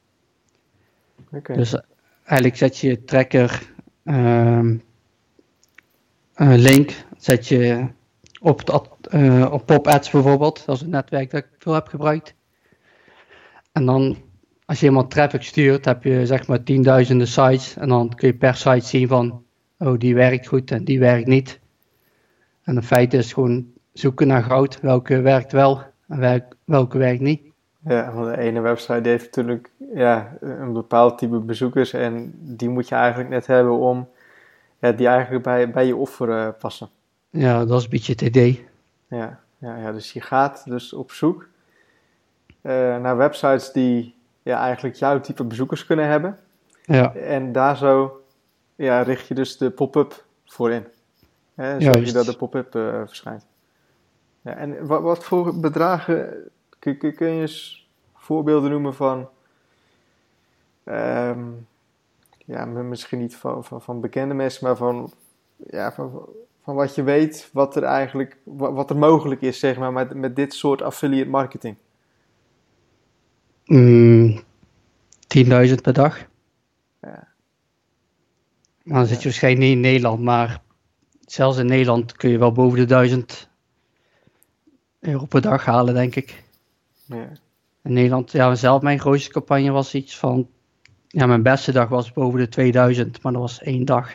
Okay. 1.31 1.55
Dus 1.55 1.75
eigenlijk 2.23 2.57
zet 2.57 2.77
je 2.77 3.03
tracker 3.03 3.71
um, 4.03 4.83
link, 6.35 7.05
zet 7.17 7.47
je 7.47 7.87
op, 8.41 8.89
uh, 9.13 9.51
op 9.51 9.65
pop 9.65 9.87
ads 9.87 10.09
bijvoorbeeld, 10.09 10.65
dat 10.65 10.75
is 10.75 10.81
een 10.81 10.89
netwerk 10.89 11.31
dat 11.31 11.43
ik 11.43 11.49
veel 11.57 11.73
heb 11.73 11.87
gebruikt. 11.87 12.35
En 13.71 13.85
dan 13.85 14.17
als 14.65 14.79
je 14.79 14.85
iemand 14.85 15.11
traffic 15.11 15.41
stuurt, 15.41 15.85
heb 15.85 16.03
je 16.03 16.25
zeg 16.25 16.47
maar 16.47 16.63
tienduizenden 16.63 17.27
sites 17.27 17.77
en 17.77 17.89
dan 17.89 18.09
kun 18.09 18.27
je 18.27 18.33
per 18.33 18.55
site 18.55 18.87
zien 18.87 19.07
van, 19.07 19.43
oh 19.77 19.99
die 19.99 20.15
werkt 20.15 20.47
goed 20.47 20.71
en 20.71 20.83
die 20.83 20.99
werkt 20.99 21.27
niet. 21.27 21.59
En 22.63 22.75
in 22.75 22.83
feite 22.83 23.17
is 23.17 23.33
gewoon 23.33 23.71
zoeken 23.93 24.27
naar 24.27 24.43
goud. 24.43 24.79
Welke 24.81 25.21
werkt 25.21 25.51
wel 25.51 25.81
en 26.07 26.43
welke 26.65 26.97
werkt 26.97 27.21
niet. 27.21 27.41
Ja, 27.79 28.11
want 28.13 28.35
de 28.35 28.41
ene 28.41 28.59
website 28.59 29.01
die 29.01 29.11
heeft 29.11 29.25
natuurlijk 29.25 29.69
ja, 29.93 30.37
een 30.39 30.73
bepaald 30.73 31.17
type 31.17 31.39
bezoekers. 31.39 31.93
En 31.93 32.33
die 32.37 32.69
moet 32.69 32.87
je 32.87 32.95
eigenlijk 32.95 33.29
net 33.29 33.47
hebben 33.47 33.77
om 33.77 34.09
ja, 34.79 34.91
die 34.91 35.07
eigenlijk 35.07 35.43
bij, 35.43 35.71
bij 35.71 35.85
je 35.85 35.95
offer 35.95 36.29
uh, 36.29 36.47
passen. 36.59 36.89
Ja, 37.29 37.65
dat 37.65 37.77
is 37.77 37.83
een 37.83 37.89
beetje 37.89 38.11
het 38.11 38.21
idee. 38.21 38.67
Ja, 39.07 39.39
ja, 39.57 39.77
ja, 39.77 39.91
dus 39.91 40.13
je 40.13 40.21
gaat 40.21 40.63
dus 40.65 40.93
op 40.93 41.11
zoek 41.11 41.47
naar 42.61 43.17
websites 43.17 43.71
die 43.71 44.15
ja, 44.43 44.59
eigenlijk 44.59 44.95
jouw 44.95 45.19
type 45.19 45.43
bezoekers 45.43 45.85
kunnen 45.85 46.07
hebben. 46.07 46.39
Ja. 46.85 47.15
En 47.15 47.51
daar 47.51 47.77
zo 47.77 48.23
ja, 48.75 49.01
richt 49.01 49.27
je 49.27 49.33
dus 49.33 49.57
de 49.57 49.69
pop-up 49.69 50.23
voor 50.45 50.71
in. 50.71 50.85
Hè, 51.55 51.81
zorg 51.81 52.05
je 52.05 52.11
dat 52.11 52.25
de 52.25 52.35
pop-up 52.35 52.75
uh, 52.75 53.01
verschijnt. 53.05 53.45
Ja, 54.41 54.55
en 54.55 54.87
wat, 54.87 55.01
wat 55.01 55.23
voor 55.23 55.59
bedragen, 55.59 56.49
kun, 56.79 56.97
kun, 56.97 57.15
kun 57.15 57.31
je 57.31 57.41
eens 57.41 57.87
voorbeelden 58.13 58.71
noemen 58.71 58.93
van, 58.93 59.29
um, 60.85 61.67
ja, 62.45 62.65
misschien 62.65 63.19
niet 63.19 63.35
van, 63.35 63.63
van, 63.63 63.81
van, 63.81 64.01
bekende 64.01 64.33
mensen, 64.33 64.67
maar 64.67 64.75
van, 64.75 65.13
ja, 65.55 65.91
van, 65.91 66.25
van 66.63 66.75
wat 66.75 66.95
je 66.95 67.03
weet, 67.03 67.49
wat 67.53 67.75
er 67.75 67.83
eigenlijk, 67.83 68.37
wat, 68.43 68.73
wat 68.73 68.89
er 68.89 68.97
mogelijk 68.97 69.41
is, 69.41 69.59
zeg 69.59 69.77
maar, 69.77 69.93
met, 69.93 70.13
met 70.13 70.35
dit 70.35 70.53
soort 70.53 70.81
affiliate 70.81 71.29
marketing? 71.29 71.75
Mm, 73.65 74.41
10.000 75.37 75.73
per 75.81 75.93
dag. 75.93 76.25
Ja. 77.01 77.27
Dan 78.83 79.05
zit 79.05 79.17
je 79.17 79.23
waarschijnlijk 79.23 79.65
niet 79.65 79.75
in 79.75 79.81
Nederland, 79.81 80.21
maar 80.21 80.62
zelfs 81.33 81.57
in 81.57 81.65
Nederland 81.65 82.11
kun 82.11 82.29
je 82.29 82.37
wel 82.37 82.51
boven 82.51 82.79
de 82.79 82.85
1000 82.85 83.49
euro 84.99 85.25
per 85.25 85.41
dag 85.41 85.65
halen, 85.65 85.93
denk 85.93 86.15
ik. 86.15 86.43
Ja. 87.05 87.29
In 87.83 87.93
Nederland, 87.93 88.31
ja, 88.31 88.55
zelf 88.55 88.81
mijn 88.81 88.99
grootste 88.99 89.31
campagne 89.31 89.71
was 89.71 89.93
iets 89.93 90.17
van, 90.17 90.47
ja, 91.07 91.25
mijn 91.25 91.43
beste 91.43 91.71
dag 91.71 91.89
was 91.89 92.13
boven 92.13 92.39
de 92.39 92.47
2000, 92.47 93.21
maar 93.21 93.31
dat 93.31 93.41
was 93.41 93.61
één 93.61 93.85
dag. 93.85 94.11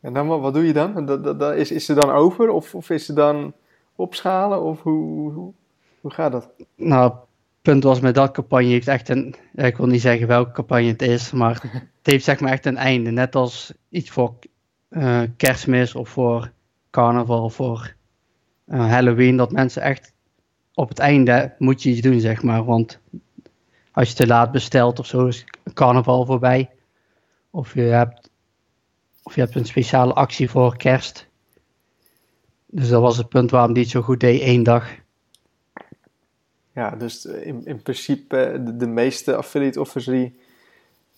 En 0.00 0.12
dan, 0.12 0.26
wat 0.26 0.54
doe 0.54 0.66
je 0.66 0.72
dan? 0.72 1.06
Dat, 1.06 1.38
dat, 1.38 1.54
is, 1.54 1.70
is 1.70 1.88
er 1.88 1.94
dan 1.94 2.10
over 2.10 2.50
of, 2.50 2.74
of 2.74 2.90
is 2.90 3.08
er 3.08 3.14
dan 3.14 3.52
opschalen 3.94 4.62
of 4.62 4.82
hoe, 4.82 5.32
hoe, 5.32 5.52
hoe 6.00 6.10
gaat 6.10 6.32
dat? 6.32 6.50
Nou, 6.74 7.12
punt 7.62 7.82
was 7.82 8.00
met 8.00 8.14
dat 8.14 8.30
campagne 8.30 8.68
heeft 8.68 8.88
echt 8.88 9.08
een, 9.08 9.34
ik 9.54 9.76
wil 9.76 9.86
niet 9.86 10.00
zeggen 10.00 10.26
welke 10.26 10.52
campagne 10.52 10.88
het 10.88 11.02
is, 11.02 11.32
maar 11.32 11.60
het 11.72 12.06
heeft 12.12 12.24
zeg 12.24 12.40
maar 12.40 12.52
echt 12.52 12.66
een 12.66 12.76
einde. 12.76 13.10
Net 13.10 13.34
als 13.34 13.72
iets 13.88 14.10
voor 14.10 14.34
uh, 14.96 15.22
kerstmis 15.36 15.94
of 15.94 16.08
voor 16.08 16.52
carnaval 16.90 17.50
voor 17.50 17.94
uh, 18.66 18.90
Halloween, 18.90 19.36
dat 19.36 19.52
mensen 19.52 19.82
echt 19.82 20.12
op 20.74 20.88
het 20.88 20.98
einde 20.98 21.54
moet 21.58 21.82
je 21.82 21.90
iets 21.90 22.00
doen, 22.00 22.20
zeg 22.20 22.42
maar. 22.42 22.64
Want 22.64 22.98
als 23.92 24.08
je 24.08 24.14
te 24.14 24.26
laat 24.26 24.52
bestelt 24.52 24.98
of 24.98 25.06
zo, 25.06 25.26
is 25.26 25.44
carnaval 25.74 26.26
voorbij. 26.26 26.70
Of 27.50 27.74
je 27.74 27.80
hebt, 27.80 28.30
of 29.22 29.34
je 29.34 29.40
hebt 29.40 29.54
een 29.54 29.66
speciale 29.66 30.12
actie 30.12 30.50
voor 30.50 30.76
kerst. 30.76 31.26
Dus 32.66 32.88
dat 32.88 33.00
was 33.00 33.16
het 33.16 33.28
punt 33.28 33.50
waarom 33.50 33.72
die 33.72 33.82
het 33.82 33.92
zo 33.92 34.02
goed 34.02 34.20
deed, 34.20 34.40
één 34.40 34.62
dag. 34.62 34.90
Ja, 36.72 36.90
dus 36.90 37.24
in, 37.24 37.66
in 37.66 37.82
principe 37.82 38.60
de, 38.64 38.76
de 38.76 38.86
meeste 38.86 39.36
affiliate 39.36 39.80
offers 39.80 40.04
die, 40.04 40.38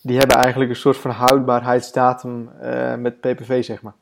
die 0.01 0.17
hebben 0.17 0.37
eigenlijk 0.37 0.69
een 0.69 0.75
soort 0.75 0.97
van 0.97 1.11
houdbaarheidsdatum 1.11 2.49
uh, 2.61 2.95
met 2.95 3.19
PPV, 3.19 3.63
zeg 3.63 3.81
maar. 3.81 3.95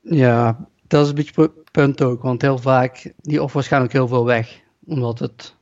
Ja, 0.00 0.66
dat 0.86 1.02
is 1.02 1.08
een 1.08 1.14
beetje 1.14 1.42
het 1.42 1.70
punt 1.70 2.02
ook, 2.02 2.22
want 2.22 2.42
heel 2.42 2.58
vaak, 2.58 3.12
die 3.16 3.42
offers 3.42 3.68
gaan 3.68 3.82
ook 3.82 3.92
heel 3.92 4.08
veel 4.08 4.24
weg. 4.24 4.60
Omdat 4.84 5.18
het, 5.18 5.54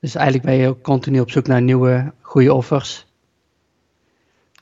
dus 0.00 0.14
eigenlijk 0.14 0.46
ben 0.46 0.54
je 0.54 0.68
ook 0.68 0.82
continu 0.82 1.20
op 1.20 1.30
zoek 1.30 1.46
naar 1.46 1.62
nieuwe, 1.62 2.12
goede 2.20 2.54
offers. 2.54 3.06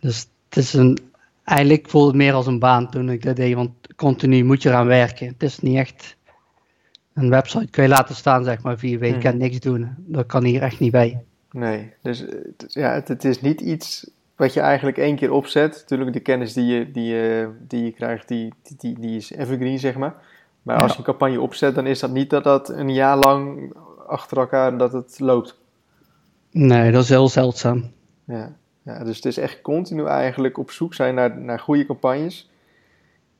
Dus 0.01 0.29
het 0.49 0.59
is 0.59 0.73
een, 0.73 0.99
eigenlijk 1.45 1.89
voelde 1.89 2.07
het 2.07 2.17
meer 2.17 2.33
als 2.33 2.47
een 2.47 2.59
baan 2.59 2.91
toen 2.91 3.11
ik 3.11 3.23
dat 3.23 3.37
deed, 3.37 3.55
want 3.55 3.71
continu 3.97 4.45
moet 4.45 4.63
je 4.63 4.69
eraan 4.69 4.87
werken. 4.87 5.27
Het 5.27 5.43
is 5.43 5.59
niet 5.59 5.77
echt 5.77 6.17
een 7.15 7.31
website 7.31 7.71
kun 7.71 7.83
je 7.83 7.89
laten 7.89 8.15
staan, 8.15 8.45
zeg 8.45 8.63
maar, 8.63 8.79
vier 8.79 8.99
weken 8.99 9.21
hmm. 9.21 9.31
en 9.31 9.37
niks 9.37 9.61
doen. 9.61 9.95
Dat 9.97 10.27
kan 10.27 10.45
hier 10.45 10.63
echt 10.63 10.81
niet 10.81 10.93
bij. 10.93 11.25
Nee, 11.51 11.93
dus 12.03 12.25
ja, 12.69 12.93
het, 12.93 13.09
het, 13.09 13.25
is 13.25 13.41
niet 13.41 13.61
iets 13.61 14.11
wat 14.37 14.53
je 14.53 14.61
eigenlijk 14.61 14.99
één 14.99 15.17
keer 15.17 15.33
opzet. 15.33 15.73
Natuurlijk, 15.73 16.13
de 16.13 16.21
kennis 16.21 16.53
die 16.53 16.65
je, 16.65 16.91
die 16.91 17.05
je, 17.05 17.51
die 17.61 17.85
je 17.85 17.93
krijgt, 17.93 18.29
die, 18.29 18.53
die, 18.77 18.99
die 18.99 19.17
is 19.17 19.31
evergreen, 19.31 19.79
zeg 19.79 19.97
maar. 19.97 20.15
Maar 20.63 20.77
als 20.77 20.93
je 20.93 20.99
een 20.99 21.05
campagne 21.05 21.41
opzet, 21.41 21.75
dan 21.75 21.87
is 21.87 22.01
dat 22.01 22.11
niet 22.11 22.31
dat 22.31 22.45
dat 22.45 22.69
een 22.69 22.93
jaar 22.93 23.19
lang 23.19 23.73
achter 24.07 24.39
elkaar 24.39 24.79
dat 24.79 24.93
het 24.93 25.19
loopt. 25.19 25.59
Nee, 26.51 26.93
dat 26.93 27.03
is 27.03 27.09
heel 27.09 27.29
zeldzaam. 27.29 27.93
Ja, 28.25 28.57
ja 28.83 29.05
dus 29.05 29.17
het 29.17 29.25
is 29.25 29.37
echt 29.37 29.61
continu 29.61 30.05
eigenlijk 30.05 30.59
op 30.59 30.71
zoek 30.71 30.95
zijn 30.95 31.15
naar, 31.15 31.39
naar 31.39 31.59
goede 31.61 31.87
campagnes. 31.87 32.51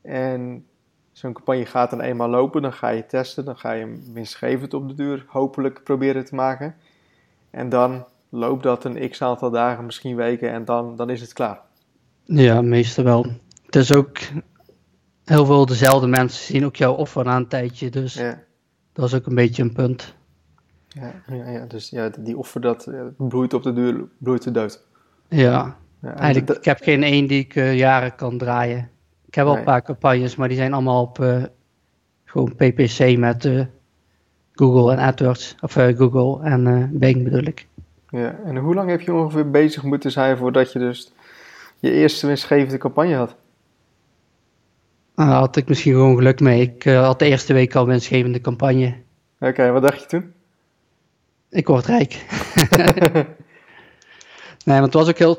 En 0.01 0.65
zo'n 1.11 1.33
campagne 1.33 1.65
gaat 1.65 1.89
dan 1.89 2.01
eenmaal 2.01 2.29
lopen, 2.29 2.61
dan 2.61 2.73
ga 2.73 2.89
je 2.89 3.05
testen, 3.05 3.45
dan 3.45 3.57
ga 3.57 3.71
je 3.71 3.79
hem 3.79 4.03
winstgevend 4.13 4.73
op 4.73 4.87
de 4.87 4.93
duur 4.93 5.25
hopelijk 5.27 5.83
proberen 5.83 6.25
te 6.25 6.35
maken. 6.35 6.75
En 7.57 7.69
dan 7.69 8.05
loopt 8.29 8.63
dat 8.63 8.83
een 8.83 9.09
x 9.09 9.21
aantal 9.21 9.51
dagen, 9.51 9.85
misschien 9.85 10.15
weken 10.15 10.51
en 10.51 10.65
dan, 10.65 10.95
dan 10.95 11.09
is 11.09 11.21
het 11.21 11.33
klaar. 11.33 11.59
Ja, 12.23 12.61
meestal 12.61 13.03
wel. 13.03 13.25
Het 13.65 13.75
is 13.75 13.93
ook 13.93 14.17
heel 15.25 15.45
veel 15.45 15.65
dezelfde 15.65 16.07
mensen 16.07 16.45
zien 16.45 16.65
ook 16.65 16.75
jouw 16.75 16.93
offer 16.93 17.25
na 17.25 17.35
een 17.35 17.47
tijdje, 17.47 17.89
dus 17.89 18.13
ja. 18.13 18.39
dat 18.93 19.05
is 19.05 19.13
ook 19.13 19.25
een 19.25 19.35
beetje 19.35 19.63
een 19.63 19.73
punt. 19.73 20.15
Ja, 20.87 21.13
ja, 21.27 21.49
ja 21.49 21.65
dus 21.65 21.89
ja, 21.89 22.09
die 22.19 22.37
offer 22.37 22.61
dat 22.61 22.89
bloeit 23.17 23.53
op 23.53 23.63
de 23.63 23.73
duur, 23.73 24.07
bloeit 24.17 24.43
de 24.43 24.51
dood. 24.51 24.83
Ja, 25.29 25.77
ja 26.01 26.15
eigenlijk, 26.15 26.57
ik 26.57 26.65
heb 26.65 26.81
geen 26.81 27.03
één 27.03 27.27
die 27.27 27.39
ik 27.39 27.55
uh, 27.55 27.77
jaren 27.77 28.15
kan 28.15 28.37
draaien. 28.37 28.89
Ik 29.25 29.35
heb 29.35 29.45
wel 29.45 29.57
een 29.57 29.63
paar 29.63 29.81
campagnes, 29.81 30.35
maar 30.35 30.47
die 30.47 30.57
zijn 30.57 30.73
allemaal 30.73 31.01
op 31.01 31.19
uh, 31.19 31.43
gewoon 32.25 32.55
PPC 32.55 33.17
met 33.17 33.45
uh, 33.45 33.65
Google 34.57 34.91
en 34.91 34.99
AdWords. 34.99 35.55
Of 35.61 35.73
Google 35.73 36.43
en 36.43 36.89
Bing 36.99 37.23
bedoel 37.23 37.43
ik. 37.43 37.67
Ja, 38.09 38.39
en 38.45 38.57
hoe 38.57 38.75
lang 38.75 38.89
heb 38.89 39.01
je 39.01 39.13
ongeveer 39.13 39.51
bezig 39.51 39.83
moeten 39.83 40.11
zijn 40.11 40.37
voordat 40.37 40.71
je 40.71 40.79
dus 40.79 41.11
je 41.79 41.91
eerste 41.91 42.27
winstgevende 42.27 42.77
campagne 42.77 43.15
had? 43.15 43.35
Nou, 45.15 45.29
daar 45.29 45.39
had 45.39 45.55
ik 45.55 45.67
misschien 45.67 45.93
gewoon 45.93 46.15
geluk 46.15 46.39
mee. 46.39 46.61
Ik 46.61 46.85
uh, 46.85 47.05
had 47.05 47.19
de 47.19 47.25
eerste 47.25 47.53
week 47.53 47.75
al 47.75 47.85
winstgevende 47.85 48.41
campagne. 48.41 48.95
Oké, 49.39 49.71
wat 49.71 49.81
dacht 49.81 50.01
je 50.01 50.07
toen? 50.07 50.33
Ik 51.49 51.67
word 51.67 51.85
rijk. 51.85 52.25
nee, 54.65 54.79
want 54.79 54.85
het 54.85 54.93
was 54.93 55.07
ook 55.07 55.17
heel... 55.17 55.37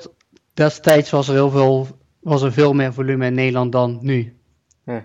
Destijds 0.55 1.11
was 1.11 1.29
er 1.29 1.35
heel 1.35 1.51
veel... 1.51 1.87
Was 2.21 2.43
er 2.43 2.53
veel 2.53 2.73
meer 2.73 2.93
volume 2.93 3.27
in 3.27 3.35
Nederland 3.35 3.73
dan 3.73 3.99
nu. 4.01 4.37
Ja. 4.85 5.05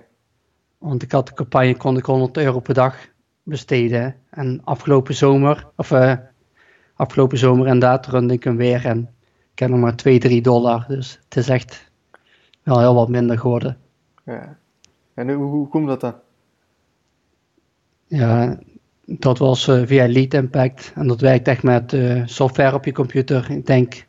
Want 0.78 1.04
ik 1.04 1.12
had 1.12 1.28
de 1.28 1.34
campagne, 1.34 1.78
kon 1.78 1.98
ik 1.98 2.06
100 2.06 2.38
euro 2.38 2.60
per 2.60 2.74
dag 2.74 2.96
besteden. 3.44 4.16
En 4.30 4.62
afgelopen 4.64 5.16
zomer... 5.16 5.68
Of 5.76 5.92
uh, 5.92 6.14
afgelopen 6.96 7.38
zomer 7.38 7.66
inderdaad 7.66 8.08
runde 8.08 8.34
ik 8.34 8.44
hem 8.44 8.56
weer. 8.56 8.86
En 8.86 9.10
ik 9.52 9.60
heb 9.60 9.70
nog 9.70 9.80
maar 9.80 9.96
2, 9.96 10.20
3 10.20 10.42
dollar. 10.42 10.86
Dus 10.88 11.20
het 11.24 11.36
is 11.36 11.50
echt 11.50 11.92
wel 12.64 12.80
heel 12.80 12.96
wat 12.96 13.10
minder 13.10 13.40
geworden. 13.40 13.78
Ja. 14.26 14.58
En 15.14 15.34
hoe, 15.34 15.46
hoe 15.46 15.68
komt 15.68 15.88
dat 15.88 16.02
dan? 16.02 16.16
Ja, 18.08 18.60
dat 19.06 19.38
was 19.38 19.68
uh, 19.68 19.82
via 19.86 20.08
Lead 20.08 20.34
Impact. 20.34 20.92
En 20.96 21.08
dat 21.08 21.22
werkt 21.22 21.48
echt 21.48 21.64
met 21.64 21.94
uh, 21.94 22.22
software 22.26 22.76
op 22.76 22.86
je 22.86 22.92
computer. 22.92 23.52
Ik 23.52 23.66
denk 23.66 24.06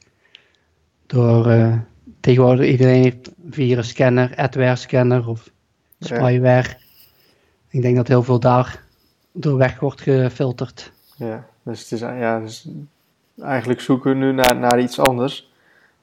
door 1.07 1.47
uh, 1.47 1.79
tegenwoordig 2.21 2.67
iedereen 2.67 3.03
heeft 3.03 3.31
via 3.51 3.77
een 3.77 3.85
scanner, 3.85 4.37
adware 4.37 4.77
scanner 4.77 5.29
of 5.29 5.51
spyware. 5.99 6.77
Ik 7.69 7.83
denk 7.83 7.97
dat 7.97 8.09
heel 8.09 8.23
veel 8.23 8.41
daar 8.41 8.84
door 9.37 9.57
weg 9.57 9.81
wordt 9.81 10.01
gefilterd. 10.01 10.93
Ja, 11.17 11.47
dus 11.63 11.81
het 11.81 11.93
is 11.93 12.01
ja, 12.01 12.41
dus 12.41 12.69
eigenlijk 13.39 13.81
zoeken 13.81 14.11
we 14.11 14.17
nu 14.17 14.33
naar, 14.33 14.57
naar 14.57 14.81
iets 14.81 14.99
anders. 14.99 15.53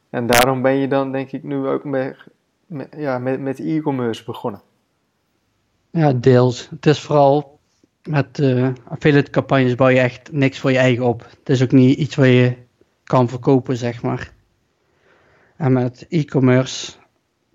En 0.10 0.28
daarom 0.28 0.62
ben 0.62 0.74
je 0.74 0.88
dan 0.88 1.12
denk 1.12 1.32
ik 1.32 1.44
nu 1.44 1.68
ook 1.68 1.84
met, 1.84 2.18
met 2.66 2.88
ja, 2.98 3.20
met, 3.20 3.40
met 3.40 3.60
e-commerce 3.60 4.24
begonnen. 4.24 4.62
Ja, 5.90 6.14
deels. 6.14 6.68
Het 6.70 6.86
is 6.86 7.00
vooral 7.00 7.60
met 8.04 8.40
uh, 8.40 8.70
affiliate 8.88 9.32
campagnes 9.32 9.76
bouw 9.76 9.88
je 9.88 10.00
echt 10.00 10.32
niks 10.32 10.60
voor 10.60 10.72
je 10.72 10.78
eigen 10.78 11.06
op. 11.06 11.28
Het 11.40 11.50
is 11.50 11.64
ook 11.64 11.72
niet 11.72 11.98
iets 11.98 12.16
wat 12.16 12.26
je 12.26 12.56
kan 13.04 13.30
verkopen, 13.30 13.78
zeg 13.78 14.02
maar. 14.02 14.34
En 15.56 15.74
met 15.74 16.06
e-commerce 16.10 16.92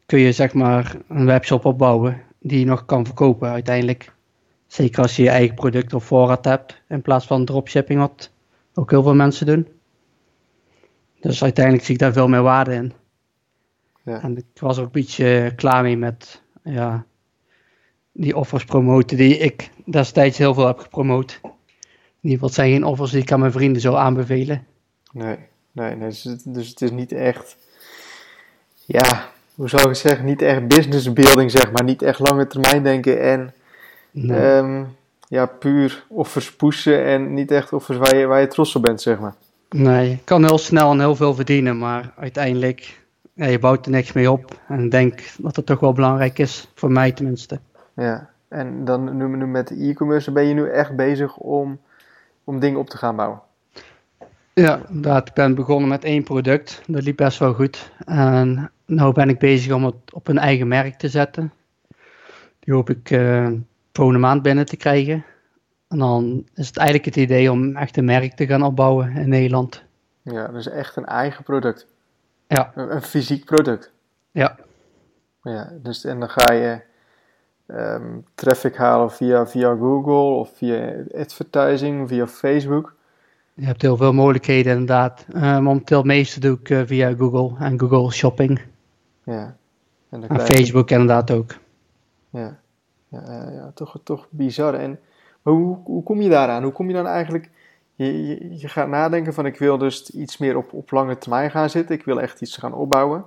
kun 0.06 0.18
je 0.18 0.33
zeg 0.33 0.54
maar 0.54 0.97
een 1.09 1.26
webshop 1.26 1.64
opbouwen 1.64 2.23
die 2.38 2.59
je 2.59 2.64
nog 2.64 2.85
kan 2.85 3.04
verkopen 3.04 3.50
uiteindelijk. 3.50 4.14
Zeker 4.66 5.02
als 5.02 5.16
je 5.16 5.23
je 5.23 5.30
eigen 5.30 5.54
product 5.54 5.94
op 5.94 6.02
voorraad 6.02 6.44
hebt 6.44 6.82
in 6.88 7.02
plaats 7.02 7.26
van 7.26 7.44
dropshipping, 7.44 8.00
wat 8.00 8.30
ook 8.75 8.90
heel 8.90 9.02
veel 9.02 9.14
mensen 9.14 9.46
doen. 9.46 9.68
Dus 11.20 11.42
uiteindelijk 11.42 11.85
zie 11.85 11.94
ik 11.94 12.00
daar 12.00 12.12
veel 12.12 12.28
meer 12.28 12.42
waarde 12.42 12.75
in. 12.75 12.92
Ja. 14.02 14.23
En 14.23 14.37
ik 14.37 14.44
was 14.61 14.76
er 14.76 14.82
ook 14.82 14.94
een 14.94 15.00
beetje 15.00 15.52
klaar 15.56 15.82
mee 15.82 15.96
met 15.96 16.42
ja, 16.62 17.04
die 18.12 18.37
offers 18.37 18.64
promoten 18.64 19.16
die 19.16 19.38
ik 19.38 19.70
destijds 19.85 20.38
heel 20.38 20.54
veel 20.54 20.66
heb 20.66 20.78
gepromoot. 20.78 21.40
In 21.42 21.50
ieder 22.20 22.38
geval, 22.38 22.49
zijn 22.49 22.73
geen 22.73 22.85
offers 22.85 23.11
die 23.11 23.23
ik 23.23 23.32
aan 23.32 23.40
mijn 23.40 23.52
vrienden 23.52 23.82
zou 23.82 23.96
aanbevelen. 23.96 24.66
Nee, 25.12 25.38
nee, 25.73 25.96
nee 25.96 26.08
dus, 26.08 26.23
dus 26.44 26.68
het 26.68 26.82
is 26.82 26.90
niet 26.90 27.12
echt, 27.12 27.56
ja, 28.85 29.28
hoe 29.54 29.68
zou 29.68 29.88
ik 29.88 29.94
zeggen, 29.94 30.25
niet 30.25 30.42
echt 30.42 30.68
business 30.68 31.12
building, 31.12 31.50
zeg 31.50 31.73
maar. 31.73 31.85
Niet 31.85 32.02
echt 32.02 32.18
lange 32.18 32.46
termijn 32.46 32.82
denken 32.82 33.20
en 33.20 33.54
nee. 34.25 34.40
Ehm, 34.40 34.85
ja, 35.28 35.46
puur 35.46 36.04
offers 36.08 36.56
pushen 36.56 37.04
en 37.04 37.35
niet 37.35 37.50
echt 37.50 37.73
offers 37.73 37.99
waar 37.99 38.16
je, 38.16 38.26
waar 38.26 38.40
je 38.40 38.46
trots 38.46 38.76
op 38.76 38.82
bent, 38.82 39.00
zeg 39.00 39.18
maar. 39.18 39.35
Nee, 39.68 40.11
je 40.11 40.18
kan 40.25 40.44
heel 40.44 40.58
snel 40.58 40.90
en 40.90 40.99
heel 40.99 41.16
veel 41.16 41.35
verdienen, 41.35 41.78
maar 41.78 42.12
uiteindelijk, 42.16 43.00
ja, 43.32 43.46
je 43.46 43.58
bouwt 43.58 43.87
er 43.87 43.92
niks 43.92 44.12
mee 44.12 44.30
op. 44.30 44.61
En 44.68 44.85
ik 44.85 44.90
denk 44.90 45.23
dat 45.38 45.56
het 45.56 45.66
toch 45.66 45.80
wel 45.80 45.92
belangrijk 45.92 46.38
is, 46.38 46.68
voor 46.75 46.92
mij 46.92 47.12
tenminste. 47.12 47.61
Ja, 47.94 48.30
en 48.49 48.85
dan 48.85 49.16
nu, 49.16 49.37
nu 49.37 49.46
met 49.46 49.70
e-commerce 49.70 50.32
ben 50.32 50.44
je 50.44 50.54
nu 50.54 50.68
echt 50.68 50.96
bezig 50.96 51.37
om, 51.37 51.80
om 52.44 52.61
dingen 52.61 52.78
op 52.78 52.90
te 52.90 52.96
gaan 52.96 53.16
bouwen. 53.16 53.40
Ja, 54.61 54.80
inderdaad. 54.88 55.28
Ik 55.28 55.35
ben 55.35 55.54
begonnen 55.54 55.88
met 55.88 56.04
één 56.04 56.23
product. 56.23 56.82
Dat 56.87 57.02
liep 57.02 57.16
best 57.16 57.38
wel 57.38 57.54
goed. 57.54 57.92
En 58.04 58.70
nu 58.87 59.12
ben 59.12 59.28
ik 59.28 59.38
bezig 59.38 59.73
om 59.73 59.85
het 59.85 59.94
op 60.12 60.28
een 60.28 60.38
eigen 60.38 60.68
merk 60.68 60.94
te 60.94 61.08
zetten. 61.08 61.52
Die 62.58 62.75
hoop 62.75 62.90
ik 62.90 63.11
uh, 63.11 63.49
volgende 63.97 64.21
maand 64.21 64.43
binnen 64.43 64.67
te 64.67 64.76
krijgen. 64.76 65.25
En 65.88 65.99
dan 65.99 66.47
is 66.55 66.67
het 66.67 66.76
eigenlijk 66.76 67.07
het 67.07 67.17
idee 67.17 67.50
om 67.50 67.76
echt 67.76 67.97
een 67.97 68.05
merk 68.05 68.35
te 68.35 68.47
gaan 68.47 68.62
opbouwen 68.62 69.17
in 69.17 69.29
Nederland. 69.29 69.85
Ja, 70.23 70.49
dus 70.49 70.69
echt 70.69 70.97
een 70.97 71.07
eigen 71.07 71.45
product. 71.45 71.87
Ja. 72.49 72.73
Een, 72.75 72.95
een 72.95 73.03
fysiek 73.03 73.45
product. 73.45 73.93
Ja. 74.31 74.57
Ja, 75.43 75.73
dus 75.83 76.05
en 76.05 76.21
dan 76.21 76.29
ga 76.29 76.53
je 76.53 76.81
um, 77.67 78.25
traffic 78.35 78.76
halen 78.76 79.12
via, 79.12 79.47
via 79.47 79.76
Google 79.76 80.38
of 80.38 80.50
via 80.57 80.93
advertising, 81.15 82.09
via 82.09 82.26
Facebook. 82.26 82.95
Je 83.55 83.67
hebt 83.67 83.83
heel 83.83 83.97
veel 83.97 84.12
mogelijkheden 84.12 84.73
inderdaad. 84.73 85.26
Uh, 85.35 85.59
momenteel 85.59 85.99
het 85.99 86.07
meeste 86.07 86.41
doe 86.41 86.59
ik 86.59 86.69
uh, 86.69 86.83
via 86.85 87.15
Google 87.15 87.65
en 87.65 87.81
Google 87.81 88.12
Shopping. 88.12 88.61
Ja. 89.25 89.57
En, 90.11 90.21
dan 90.21 90.29
en 90.29 90.41
Facebook 90.41 90.88
je... 90.88 90.95
inderdaad 90.95 91.31
ook. 91.31 91.55
Ja, 92.31 92.59
ja, 93.09 93.71
toch, 93.75 94.01
toch 94.03 94.27
bizar. 94.31 94.75
En 94.75 94.99
maar 95.43 95.55
hoe, 95.55 95.79
hoe 95.85 96.03
kom 96.03 96.21
je 96.21 96.29
daaraan? 96.29 96.63
Hoe 96.63 96.73
kom 96.73 96.89
je 96.89 96.95
dan 96.95 97.07
eigenlijk... 97.07 97.51
Je, 97.95 98.59
je, 98.59 98.69
gaat 98.69 98.89
nadenken 98.89 99.35
van 99.35 99.47
ik 99.47 99.59
wil 99.59 99.79
dus 99.79 100.11
iets 100.11 100.37
meer 100.39 100.57
op, 100.57 100.73
op 100.73 100.91
lange 100.91 101.19
termijn 101.19 101.51
gaan 101.51 101.71
zitten. 101.71 101.95
Ik 101.95 102.05
wil 102.05 102.21
echt 102.21 102.41
iets 102.41 102.57
gaan 102.57 102.75
opbouwen. 102.75 103.25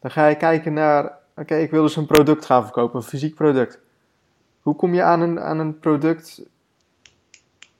Dan 0.00 0.10
ga 0.10 0.26
je 0.26 0.36
kijken 0.36 0.72
naar... 0.72 1.12
Oké, 1.36 1.54
ik 1.54 1.70
wil 1.70 1.82
dus 1.82 1.96
een 1.96 2.06
product 2.06 2.44
gaan 2.44 2.62
verkopen, 2.62 2.96
een 2.96 3.06
fysiek 3.06 3.34
product. 3.34 3.78
Hoe 4.62 4.76
kom 4.76 4.94
je 4.94 5.02
aan 5.02 5.20
een, 5.20 5.40
aan 5.40 5.58
een 5.58 5.78
product 5.78 6.42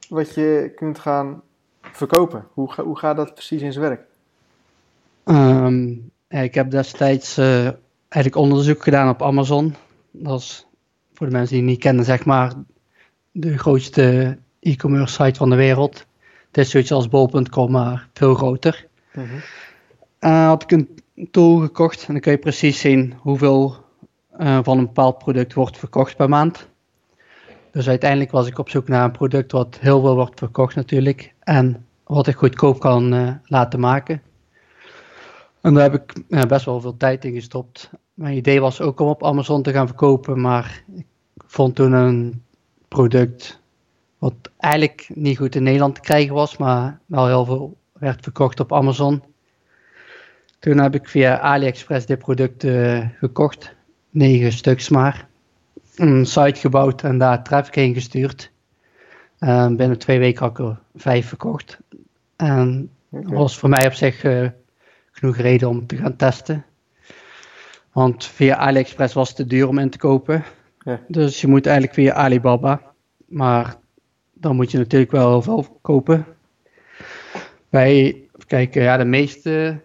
wat 0.09 0.35
je 0.35 0.73
kunt 0.75 0.99
gaan 0.99 1.43
verkopen? 1.81 2.47
Hoe, 2.53 2.75
hoe 2.83 2.99
gaat 2.99 3.17
dat 3.17 3.35
precies 3.35 3.63
in 3.63 3.73
zijn 3.73 3.85
werk? 3.85 4.05
Ja, 6.29 6.41
ik 6.41 6.55
heb 6.55 6.71
destijds 6.71 7.39
uh, 7.39 7.65
eigenlijk 8.09 8.37
onderzoek 8.37 8.83
gedaan 8.83 9.09
op 9.09 9.23
Amazon. 9.23 9.75
Dat 10.11 10.41
is 10.41 10.66
voor 11.17 11.27
de 11.27 11.33
mensen 11.33 11.55
die 11.55 11.63
het 11.63 11.71
niet 11.71 11.81
kennen, 11.81 12.05
zeg 12.05 12.25
maar, 12.25 12.53
de 13.33 13.59
grootste 13.59 14.39
e-commerce 14.61 15.25
site 15.25 15.39
van 15.39 15.51
de 15.51 15.57
wereld. 15.57 16.07
Het 16.47 16.59
is 16.59 16.71
zoiets 16.71 16.93
als 16.93 17.09
bol.com, 17.09 17.71
maar 17.71 18.09
veel 18.13 18.35
groter. 18.35 18.87
Mm 19.13 19.25
uh, 20.21 20.47
had 20.47 20.63
ik 20.63 20.71
een 20.71 21.01
tool 21.31 21.59
gekocht 21.59 22.07
en 22.07 22.13
dan 22.13 22.21
kun 22.21 22.33
je 22.33 22.39
precies 22.39 22.81
zien 22.81 23.15
hoeveel 23.19 23.77
uh, 24.39 24.59
van 24.63 24.79
een 24.79 24.87
bepaald 24.87 25.19
product 25.19 25.55
wordt 25.55 25.79
verkocht 25.79 26.17
per 26.17 26.29
maand. 26.29 26.69
Dus 27.71 27.89
uiteindelijk 27.89 28.31
was 28.31 28.47
ik 28.47 28.59
op 28.59 28.69
zoek 28.69 28.89
naar 28.89 29.05
een 29.05 29.11
product 29.11 29.53
wat 29.53 29.79
heel 29.81 30.01
veel 30.01 30.15
wordt 30.15 30.39
verkocht 30.39 30.75
natuurlijk 30.75 31.35
en 31.41 31.87
wat 32.05 32.27
ik 32.27 32.37
goedkoop 32.37 32.81
kan 32.81 33.15
uh, 33.15 33.31
laten 33.45 33.81
maken. 33.81 34.23
En 35.61 35.75
daar 35.75 35.91
heb 35.91 35.95
ik 35.95 36.23
best 36.49 36.65
wel 36.65 36.81
veel 36.81 36.97
tijd 36.97 37.25
in 37.25 37.35
gestopt. 37.35 37.91
Mijn 38.17 38.37
idee 38.37 38.61
was 38.61 38.81
ook 38.81 39.01
om 39.01 39.09
op 39.09 39.25
Amazon 39.25 39.63
te 39.63 39.73
gaan 39.73 39.87
verkopen, 39.87 40.41
maar 40.41 40.85
ik 40.95 41.07
vond 41.47 41.75
toen 41.75 41.93
een 41.93 42.43
product 42.89 43.61
wat 44.19 44.35
eigenlijk 44.59 45.09
niet 45.15 45.37
goed 45.37 45.55
in 45.55 45.63
Nederland 45.63 45.95
te 45.95 46.01
krijgen 46.01 46.35
was, 46.35 46.57
maar 46.57 47.01
wel 47.07 47.27
heel 47.27 47.45
veel 47.45 47.77
werd 47.93 48.23
verkocht 48.23 48.61
op 48.61 48.73
Amazon. 48.73 49.23
Toen 50.59 50.79
heb 50.79 50.95
ik 50.95 51.09
via 51.09 51.39
AliExpress 51.39 52.07
dit 52.07 52.19
product 52.19 52.65
uh, 52.65 53.07
gekocht, 53.19 53.75
negen 54.11 54.53
stuks 54.53 54.89
maar. 54.89 55.29
Een 55.97 56.27
site 56.27 56.61
gebouwd 56.61 57.03
en 57.03 57.19
daar 57.19 57.43
traffic 57.43 57.75
heen 57.75 57.95
gestuurd. 57.95 58.51
En 59.39 59.77
binnen 59.77 59.99
twee 59.99 60.19
weken 60.19 60.43
had 60.43 60.59
ik 60.59 60.65
er 60.65 60.79
vijf 60.95 61.29
verkocht. 61.29 61.79
En 62.37 62.91
dat 63.09 63.33
was 63.33 63.59
voor 63.59 63.69
mij 63.69 63.87
op 63.87 63.93
zich 63.93 64.25
uh, 64.25 64.49
genoeg 65.11 65.37
reden 65.37 65.69
om 65.69 65.87
te 65.87 65.97
gaan 65.97 66.17
testen. 66.17 66.65
Want 67.97 68.25
via 68.25 68.57
AliExpress 68.57 69.15
was 69.15 69.29
het 69.29 69.37
te 69.37 69.47
duur 69.47 69.69
om 69.69 69.79
in 69.79 69.91
te 69.91 69.99
kopen. 69.99 70.45
Ja. 70.79 71.01
Dus 71.09 71.41
je 71.41 71.47
moet 71.47 71.67
eigenlijk 71.67 71.95
via 71.95 72.13
Alibaba. 72.13 72.83
Maar 73.27 73.77
dan 74.33 74.57
moet 74.57 74.71
je 74.71 74.79
natuurlijk 74.79 75.11
wel 75.11 75.31
heel 75.31 75.43
veel 75.43 75.79
kopen. 75.83 76.27
Bij, 77.69 78.23
kijken, 78.47 78.83
ja, 78.83 78.97
de 78.97 79.05
meeste 79.05 79.81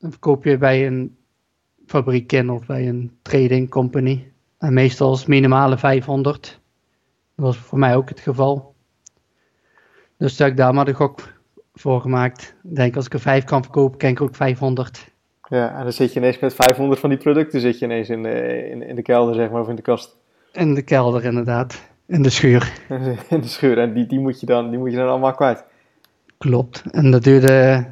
verkoop 0.00 0.44
je 0.44 0.58
bij 0.58 0.86
een 0.86 1.16
fabriek 1.86 2.32
in 2.32 2.50
of 2.50 2.66
bij 2.66 2.88
een 2.88 3.16
trading 3.22 3.68
company. 3.68 4.32
En 4.58 4.72
meestal 4.72 5.14
is 5.14 5.26
minimale 5.26 5.78
500. 5.78 6.60
Dat 7.34 7.46
was 7.46 7.56
voor 7.56 7.78
mij 7.78 7.96
ook 7.96 8.08
het 8.08 8.20
geval. 8.20 8.74
Dus 10.16 10.38
heb 10.38 10.48
ik 10.48 10.56
daar 10.56 10.74
maar 10.74 10.84
de 10.84 10.94
gok 10.94 11.40
voor 11.74 12.00
gemaakt. 12.00 12.54
Ik 12.62 12.76
denk 12.76 12.96
als 12.96 13.06
ik 13.06 13.12
er 13.12 13.20
5 13.20 13.44
kan 13.44 13.62
verkopen, 13.62 13.98
kan 13.98 14.10
ik 14.10 14.20
ook 14.20 14.34
500. 14.34 15.10
Ja, 15.52 15.76
en 15.76 15.82
dan 15.82 15.92
zit 15.92 16.12
je 16.12 16.20
ineens 16.20 16.38
met 16.38 16.54
500 16.54 17.00
van 17.00 17.10
die 17.10 17.18
producten 17.18 17.60
zit 17.60 17.78
je 17.78 17.84
ineens 17.84 18.08
in 18.08 18.22
de, 18.22 18.68
in, 18.70 18.82
in 18.82 18.96
de 18.96 19.02
kelder, 19.02 19.34
zeg 19.34 19.50
maar, 19.50 19.60
of 19.60 19.68
in 19.68 19.76
de 19.76 19.82
kast. 19.82 20.16
In 20.52 20.74
de 20.74 20.82
kelder, 20.82 21.24
inderdaad. 21.24 21.82
In 22.06 22.22
de 22.22 22.30
schuur. 22.30 22.72
in 23.28 23.40
de 23.40 23.48
schuur, 23.48 23.78
en 23.78 23.92
die, 23.92 24.06
die, 24.06 24.20
moet 24.20 24.40
je 24.40 24.46
dan, 24.46 24.70
die 24.70 24.78
moet 24.78 24.90
je 24.90 24.96
dan 24.96 25.08
allemaal 25.08 25.34
kwijt. 25.34 25.64
Klopt, 26.38 26.82
en 26.90 27.10
dat 27.10 27.24
duurde 27.24 27.86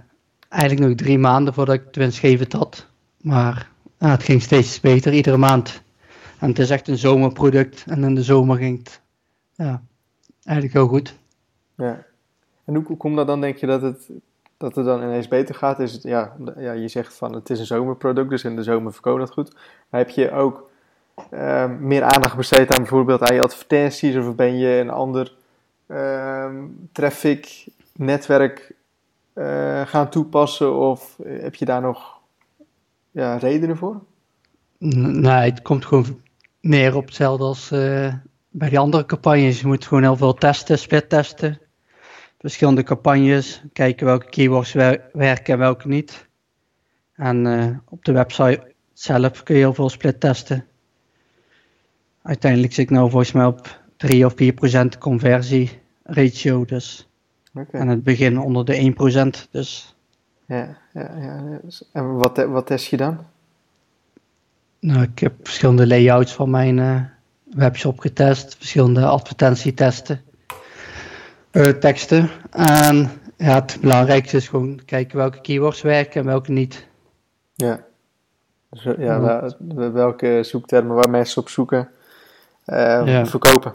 eigenlijk 0.48 0.88
nog 0.88 0.96
drie 0.96 1.18
maanden 1.18 1.54
voordat 1.54 1.74
ik 1.74 1.82
het 1.86 1.96
winstgevend 1.96 2.52
had. 2.52 2.86
Maar 3.20 3.70
het 3.98 4.22
ging 4.22 4.42
steeds 4.42 4.80
beter, 4.80 5.12
iedere 5.12 5.36
maand. 5.36 5.82
En 6.38 6.48
het 6.48 6.58
is 6.58 6.70
echt 6.70 6.88
een 6.88 6.98
zomerproduct, 6.98 7.84
en 7.88 8.04
in 8.04 8.14
de 8.14 8.22
zomer 8.22 8.56
ging 8.56 8.78
het 8.78 9.00
ja, 9.54 9.82
eigenlijk 10.44 10.76
heel 10.76 10.88
goed. 10.88 11.14
Ja, 11.76 12.04
en 12.64 12.74
hoe, 12.74 12.84
hoe 12.84 12.96
komt 12.96 13.16
dat 13.16 13.26
dan, 13.26 13.40
denk 13.40 13.56
je, 13.56 13.66
dat 13.66 13.82
het 13.82 14.10
dat 14.60 14.74
het 14.74 14.84
dan 14.84 15.02
ineens 15.02 15.28
beter 15.28 15.54
gaat, 15.54 15.78
is 15.78 15.98
ja, 16.02 16.36
ja, 16.56 16.72
je 16.72 16.88
zegt 16.88 17.14
van 17.14 17.34
het 17.34 17.50
is 17.50 17.58
een 17.58 17.66
zomerproduct, 17.66 18.30
dus 18.30 18.44
in 18.44 18.56
de 18.56 18.62
zomer 18.62 18.92
verkoopt 18.92 19.20
het 19.20 19.30
goed. 19.30 19.54
Maar 19.88 20.00
heb 20.00 20.10
je 20.10 20.32
ook 20.32 20.70
uh, 21.30 21.66
meer 21.78 22.02
aandacht 22.02 22.36
besteed 22.36 22.74
aan 22.74 22.82
bijvoorbeeld 22.82 23.22
aan 23.22 23.34
je 23.34 23.42
advertenties, 23.42 24.16
of 24.16 24.34
ben 24.34 24.58
je 24.58 24.68
een 24.68 24.90
ander 24.90 25.34
uh, 25.86 26.46
traffic 26.92 27.66
netwerk 27.92 28.74
uh, 29.34 29.80
gaan 29.86 30.10
toepassen, 30.10 30.74
of 30.74 31.16
heb 31.24 31.54
je 31.54 31.64
daar 31.64 31.80
nog 31.80 32.18
ja, 33.10 33.36
redenen 33.36 33.76
voor? 33.76 34.00
Nee, 34.78 35.50
het 35.50 35.62
komt 35.62 35.86
gewoon 35.86 36.20
neer 36.60 36.96
op 36.96 37.04
hetzelfde 37.04 37.44
als 37.44 37.72
uh, 37.72 38.14
bij 38.48 38.68
die 38.68 38.78
andere 38.78 39.06
campagnes. 39.06 39.60
Je 39.60 39.66
moet 39.66 39.86
gewoon 39.86 40.02
heel 40.02 40.16
veel 40.16 40.34
testen, 40.34 40.78
split 40.78 41.08
testen 41.08 41.60
verschillende 42.40 42.82
campagnes, 42.82 43.62
kijken 43.72 44.06
welke 44.06 44.28
keywords 44.28 44.72
werken 45.12 45.52
en 45.52 45.58
welke 45.58 45.88
niet. 45.88 46.28
En 47.14 47.44
uh, 47.46 47.76
op 47.88 48.04
de 48.04 48.12
website 48.12 48.72
zelf 48.92 49.42
kun 49.42 49.54
je 49.54 49.60
heel 49.60 49.74
veel 49.74 49.88
split 49.88 50.20
testen. 50.20 50.64
Uiteindelijk 52.22 52.72
zit 52.72 52.84
ik 52.84 52.90
nou 52.90 53.10
volgens 53.10 53.32
mij 53.32 53.44
op 53.44 53.80
3 53.96 54.26
of 54.26 54.32
4 54.36 54.52
procent 54.52 54.98
conversie 54.98 55.80
ratio. 56.02 56.64
Dus. 56.64 57.08
Okay. 57.54 57.80
En 57.80 57.88
het 57.88 58.02
begin 58.02 58.38
onder 58.38 58.64
de 58.64 58.94
1%. 59.46 59.50
Dus. 59.50 59.96
Ja, 60.46 60.78
ja, 60.92 61.14
ja. 61.20 61.60
En 61.92 62.16
wat, 62.16 62.36
wat 62.36 62.66
test 62.66 62.86
je 62.86 62.96
dan? 62.96 63.18
Nou, 64.80 65.02
ik 65.02 65.18
heb 65.18 65.34
verschillende 65.42 65.86
layouts 65.86 66.32
van 66.32 66.50
mijn 66.50 66.78
uh, 66.78 67.02
webshop 67.44 67.98
getest, 67.98 68.56
verschillende 68.56 69.06
advertentietesten 69.06 70.20
uh, 71.52 71.64
teksten. 71.64 72.30
En 72.50 73.10
ja, 73.36 73.54
het 73.54 73.78
belangrijkste 73.80 74.36
is 74.36 74.48
gewoon 74.48 74.80
kijken 74.84 75.16
welke 75.16 75.40
keywords 75.40 75.82
werken 75.82 76.20
en 76.20 76.26
welke 76.26 76.52
niet. 76.52 76.86
Ja, 77.54 77.84
dus, 78.70 78.84
eh, 78.84 79.04
ja, 79.04 79.50
welke 79.92 80.42
zoektermen 80.42 80.96
waar 80.96 81.10
mensen 81.10 81.42
op 81.42 81.48
zoeken, 81.48 81.88
uh, 82.66 83.24
verkopen. 83.24 83.74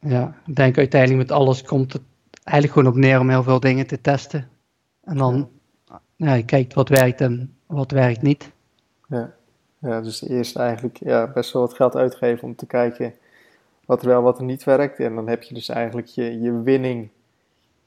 Ja, 0.00 0.34
ik 0.46 0.56
denk 0.56 0.78
uiteindelijk 0.78 1.28
met 1.28 1.38
alles 1.38 1.62
komt 1.62 1.92
het 1.92 2.02
eigenlijk 2.44 2.78
gewoon 2.78 2.94
op 2.94 3.00
neer 3.00 3.20
om 3.20 3.28
heel 3.28 3.42
veel 3.42 3.60
dingen 3.60 3.86
te 3.86 4.00
testen. 4.00 4.48
En 5.04 5.16
dan 5.16 5.48
ja. 6.16 6.34
je 6.34 6.44
kijkt 6.44 6.74
wat 6.74 6.88
werkt 6.88 7.20
en 7.20 7.56
wat 7.66 7.90
werkt 7.90 8.22
niet. 8.22 8.50
Ja, 9.08 9.32
ja 9.78 10.00
dus 10.00 10.28
eerst 10.28 10.56
eigenlijk 10.56 10.98
ja, 11.00 11.26
best 11.26 11.52
wel 11.52 11.62
wat 11.62 11.74
geld 11.74 11.96
uitgeven 11.96 12.48
om 12.48 12.56
te 12.56 12.66
kijken 12.66 13.14
wat 13.90 14.02
er 14.02 14.08
wel, 14.08 14.22
wat 14.22 14.38
er 14.38 14.44
niet 14.44 14.64
werkt. 14.64 14.98
En 14.98 15.14
dan 15.14 15.28
heb 15.28 15.42
je 15.42 15.54
dus 15.54 15.68
eigenlijk 15.68 16.06
je, 16.06 16.40
je 16.40 16.62
winning 16.62 17.10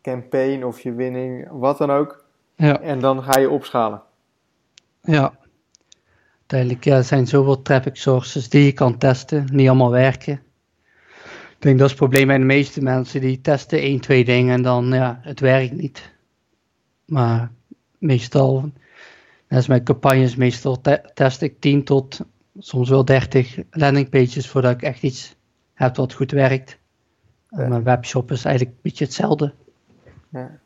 campaign 0.01 0.63
of 0.63 0.79
je 0.79 0.93
winning 0.93 1.47
wat 1.51 1.77
dan 1.77 1.91
ook. 1.91 2.25
Ja. 2.55 2.81
En 2.81 2.99
dan 2.99 3.23
ga 3.23 3.39
je 3.39 3.49
opschalen. 3.49 4.01
Ja. 5.01 5.37
Uiteindelijk 6.39 6.83
ja, 6.83 6.95
er 6.95 7.03
zijn 7.03 7.27
zoveel 7.27 7.61
traffic 7.61 7.95
sources 7.95 8.49
die 8.49 8.65
je 8.65 8.71
kan 8.71 8.97
testen, 8.97 9.47
niet 9.51 9.67
allemaal 9.67 9.91
werken. 9.91 10.41
denk 11.59 11.77
dat 11.77 11.85
is 11.85 11.91
het 11.91 12.01
probleem 12.01 12.27
bij 12.27 12.37
de 12.37 12.43
meeste 12.43 12.81
mensen. 12.81 13.21
Die 13.21 13.41
testen 13.41 13.79
één, 13.79 13.99
twee 13.99 14.25
dingen 14.25 14.53
en 14.53 14.61
dan, 14.61 14.93
ja, 14.93 15.19
het 15.21 15.39
werkt 15.39 15.73
niet. 15.73 16.13
Maar 17.05 17.51
meestal, 17.97 18.61
net 18.61 18.71
als 19.57 19.67
mijn 19.67 19.83
campagnes, 19.83 20.35
meestal 20.35 20.81
te- 20.81 21.11
test 21.13 21.41
ik 21.41 21.59
10 21.59 21.83
tot 21.83 22.19
soms 22.59 22.89
wel 22.89 23.05
30 23.05 23.57
landingpages 23.71 24.47
voordat 24.47 24.71
ik 24.71 24.81
echt 24.81 25.03
iets 25.03 25.35
heb 25.83 25.95
wat 25.95 26.13
goed 26.13 26.31
werkt. 26.31 26.77
En 27.49 27.61
Ja. 27.61 27.67
mijn 27.67 27.83
webshop 27.83 28.31
is 28.31 28.45
eigenlijk 28.45 28.75
een 28.75 28.81
beetje 28.81 29.03
hetzelfde. 29.05 29.53
Ja. 30.29 30.59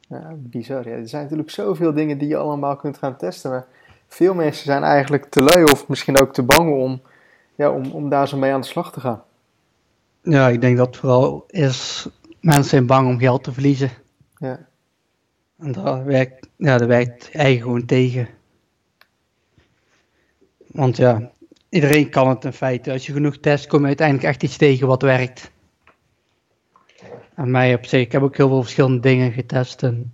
ja, 0.00 0.34
bizar. 0.36 0.88
Ja. 0.88 0.94
Er 0.94 1.08
zijn 1.08 1.22
natuurlijk 1.22 1.50
zoveel 1.50 1.92
dingen 1.92 2.18
die 2.18 2.28
je 2.28 2.36
allemaal 2.36 2.76
kunt 2.76 2.98
gaan 2.98 3.16
testen. 3.16 3.50
Maar 3.50 3.66
veel 4.08 4.34
mensen 4.34 4.64
zijn 4.64 4.82
eigenlijk 4.82 5.24
te 5.24 5.42
lui 5.42 5.64
of 5.64 5.88
misschien 5.88 6.20
ook 6.20 6.32
te 6.32 6.42
bang 6.42 6.72
om, 6.82 7.02
ja, 7.54 7.70
om, 7.70 7.90
om 7.90 8.08
daar 8.08 8.28
zo 8.28 8.36
mee 8.36 8.52
aan 8.52 8.60
de 8.60 8.66
slag 8.66 8.92
te 8.92 9.00
gaan. 9.00 9.22
Ja, 10.22 10.48
ik 10.48 10.60
denk 10.60 10.76
dat 10.76 10.96
vooral 10.96 11.44
is, 11.46 12.08
mensen 12.40 12.70
zijn 12.70 12.86
bang 12.86 13.08
om 13.08 13.18
geld 13.18 13.44
te 13.44 13.52
verliezen. 13.52 13.90
Ja, 14.36 14.66
En 15.58 15.72
dat 15.72 16.02
werkt, 16.02 16.48
ja, 16.56 16.78
dat 16.78 16.88
werkt 16.88 17.30
eigen 17.32 17.62
gewoon 17.62 17.86
tegen. 17.86 18.28
Want 20.66 20.96
ja, 20.96 21.30
iedereen 21.70 22.10
kan 22.10 22.28
het 22.28 22.44
in 22.44 22.52
feite. 22.52 22.92
Als 22.92 23.06
je 23.06 23.12
genoeg 23.12 23.36
test, 23.36 23.66
kom 23.66 23.80
je 23.80 23.86
uiteindelijk 23.86 24.26
echt 24.26 24.42
iets 24.42 24.56
tegen 24.56 24.86
wat 24.86 25.02
werkt. 25.02 25.50
En 27.34 27.50
mij 27.50 27.74
op 27.74 27.86
zich, 27.86 28.00
ik 28.00 28.12
heb 28.12 28.22
ook 28.22 28.36
heel 28.36 28.48
veel 28.48 28.62
verschillende 28.62 29.00
dingen 29.00 29.32
getest. 29.32 29.82
En 29.82 30.12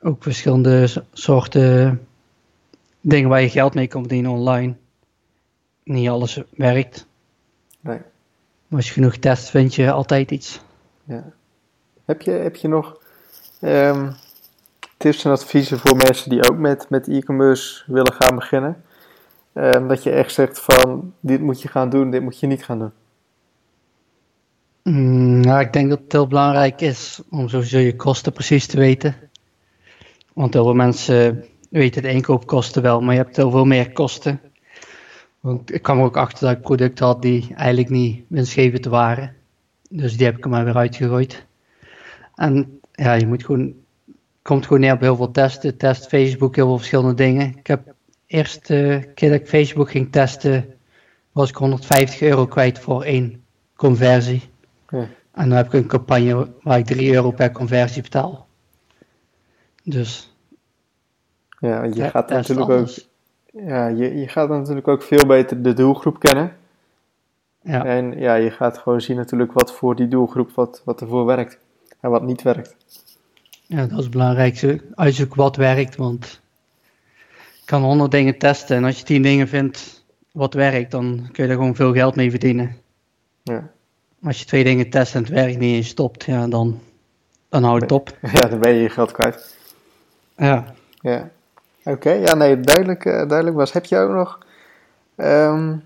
ook 0.00 0.22
verschillende 0.22 1.04
soorten 1.12 2.06
dingen 3.00 3.28
waar 3.28 3.40
je 3.40 3.50
geld 3.50 3.74
mee 3.74 3.86
kan 3.86 4.00
verdienen 4.00 4.30
online. 4.30 4.74
Niet 5.82 6.08
alles 6.08 6.42
werkt. 6.56 7.06
nee. 7.80 8.00
Maar 8.66 8.78
als 8.78 8.86
je 8.86 8.92
genoeg 8.92 9.16
test, 9.16 9.50
vind 9.50 9.74
je 9.74 9.90
altijd 9.90 10.30
iets. 10.30 10.60
Ja. 11.04 11.32
Heb, 12.04 12.22
je, 12.22 12.30
heb 12.30 12.56
je 12.56 12.68
nog 12.68 13.00
ehm, 13.60 14.12
tips 14.96 15.24
en 15.24 15.30
adviezen 15.30 15.78
voor 15.78 15.96
mensen 15.96 16.30
die 16.30 16.50
ook 16.50 16.58
met, 16.58 16.90
met 16.90 17.08
e-commerce 17.08 17.82
willen 17.86 18.12
gaan 18.12 18.34
beginnen? 18.34 18.84
Ehm, 19.52 19.88
dat 19.88 20.02
je 20.02 20.10
echt 20.10 20.32
zegt 20.32 20.60
van, 20.60 21.14
dit 21.20 21.40
moet 21.40 21.62
je 21.62 21.68
gaan 21.68 21.90
doen, 21.90 22.10
dit 22.10 22.22
moet 22.22 22.40
je 22.40 22.46
niet 22.46 22.64
gaan 22.64 22.78
doen. 22.78 22.92
Mm, 24.82 25.40
nou, 25.40 25.60
ik 25.60 25.72
denk 25.72 25.88
dat 25.88 25.98
het 25.98 26.12
heel 26.12 26.26
belangrijk 26.26 26.80
is 26.80 27.22
om 27.30 27.48
sowieso 27.48 27.78
je 27.78 27.96
kosten 27.96 28.32
precies 28.32 28.66
te 28.66 28.76
weten. 28.76 29.16
Want 30.32 30.54
heel 30.54 30.64
veel 30.64 30.74
mensen 30.74 31.44
weten 31.70 32.02
de 32.02 32.08
inkoopkosten 32.08 32.82
wel, 32.82 33.00
maar 33.00 33.14
je 33.14 33.20
hebt 33.20 33.36
heel 33.36 33.50
veel 33.50 33.64
meer 33.64 33.92
kosten. 33.92 34.40
Want 35.40 35.74
ik 35.74 35.82
kwam 35.82 35.98
er 35.98 36.04
ook 36.04 36.16
achter 36.16 36.46
dat 36.46 36.56
ik 36.56 36.62
producten 36.62 37.06
had 37.06 37.22
die 37.22 37.54
eigenlijk 37.54 37.88
niet 37.88 38.24
winstgevend 38.28 38.84
waren. 38.84 39.34
Dus 39.90 40.16
die 40.16 40.26
heb 40.26 40.36
ik 40.36 40.44
er 40.44 40.50
maar 40.50 40.64
weer 40.64 40.76
uitgegooid. 40.76 41.46
En 42.34 42.80
ja, 42.92 43.12
je 43.12 43.26
moet 43.26 43.44
gewoon, 43.44 43.74
komt 44.42 44.66
gewoon 44.66 44.80
neer 44.80 44.92
op 44.92 45.00
heel 45.00 45.16
veel 45.16 45.30
testen. 45.30 45.76
Test 45.76 46.06
Facebook, 46.06 46.56
heel 46.56 46.66
veel 46.66 46.76
verschillende 46.76 47.14
dingen. 47.14 47.56
Ik 47.56 47.66
heb 47.66 47.94
eerst 48.28 48.66
de 48.66 49.10
keer 49.14 49.30
dat 49.30 49.40
ik 49.40 49.48
Facebook 49.48 49.90
ging 49.90 50.12
testen, 50.12 50.74
was 51.32 51.48
ik 51.48 51.56
150 51.56 52.20
euro 52.20 52.46
kwijt 52.46 52.78
voor 52.78 53.02
één 53.02 53.44
conversie. 53.76 54.42
En 55.32 55.48
dan 55.48 55.50
heb 55.50 55.66
ik 55.66 55.72
een 55.72 55.86
campagne 55.86 56.48
waar 56.62 56.78
ik 56.78 56.86
3 56.86 57.12
euro 57.14 57.30
per 57.30 57.52
conversie 57.52 58.02
betaal. 58.02 58.46
Dus 59.84 60.34
Ja, 61.60 61.82
je 61.82 61.94
ja, 61.94 62.08
gaat 62.08 62.28
natuurlijk 62.28 62.70
ook, 62.70 62.88
ja, 63.52 63.86
je, 63.86 64.18
je 64.18 64.28
gaat 64.28 64.48
natuurlijk 64.48 64.88
ook 64.88 65.02
veel 65.02 65.26
beter 65.26 65.62
de 65.62 65.72
doelgroep 65.72 66.18
kennen. 66.18 66.56
Ja, 67.62 67.84
En 67.84 68.18
ja, 68.18 68.34
je 68.34 68.50
gaat 68.50 68.78
gewoon 68.78 69.00
zien 69.00 69.16
natuurlijk 69.16 69.52
wat 69.52 69.72
voor 69.72 69.96
die 69.96 70.08
doelgroep, 70.08 70.50
wat, 70.50 70.82
wat 70.84 71.00
ervoor 71.00 71.24
werkt 71.24 71.58
en 72.00 72.10
wat 72.10 72.22
niet 72.22 72.42
werkt. 72.42 72.76
ja, 73.66 73.80
dat 73.86 73.90
is 73.98 74.04
het 74.04 74.10
belangrijkste. 74.10 74.80
Uitzoek 74.94 75.34
wat 75.34 75.56
werkt, 75.56 75.96
want 75.96 76.40
kan 77.68 77.82
honderd 77.82 78.10
dingen 78.10 78.38
testen. 78.38 78.76
En 78.76 78.84
als 78.84 78.98
je 78.98 79.04
tien 79.04 79.22
dingen 79.22 79.48
vindt 79.48 80.04
wat 80.32 80.54
werkt, 80.54 80.90
dan 80.90 81.28
kun 81.32 81.44
je 81.44 81.50
er 81.50 81.56
gewoon 81.56 81.74
veel 81.74 81.92
geld 81.92 82.16
mee 82.16 82.30
verdienen. 82.30 82.76
Ja, 83.42 83.70
als 84.22 84.38
je 84.38 84.44
twee 84.44 84.64
dingen 84.64 84.90
test 84.90 85.14
en 85.14 85.20
het 85.20 85.30
werkt 85.30 85.58
niet 85.58 85.70
en 85.70 85.76
je 85.76 85.82
stopt, 85.82 86.24
ja, 86.24 86.46
dan, 86.46 86.80
dan 87.48 87.64
houdt 87.64 87.82
het 87.82 87.92
op. 87.92 88.16
ja 88.32 88.48
dan 88.48 88.60
ben 88.60 88.72
je 88.72 88.82
je 88.82 88.88
geld 88.88 89.12
kwijt. 89.12 89.56
Ja. 90.36 90.74
Ja, 91.00 91.30
oké. 91.84 92.10
Ja, 92.10 92.34
nee, 92.34 92.60
duidelijk, 92.60 93.04
eh, 93.04 93.28
duidelijk 93.28 93.56
was. 93.56 93.72
Heb 93.72 93.84
je 93.84 93.98
ook 93.98 94.12
nog 94.12 94.38
ehm, 95.16 95.76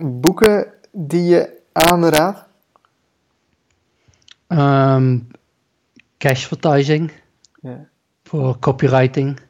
boeken 0.00 0.66
die 0.90 1.24
je 1.24 1.60
aanraadt? 1.72 2.44
Ehm 4.46 5.18
cash 6.18 6.42
advertising. 6.42 7.12
Ja, 7.60 7.88
voor 8.22 8.58
copywriting. 8.58 9.40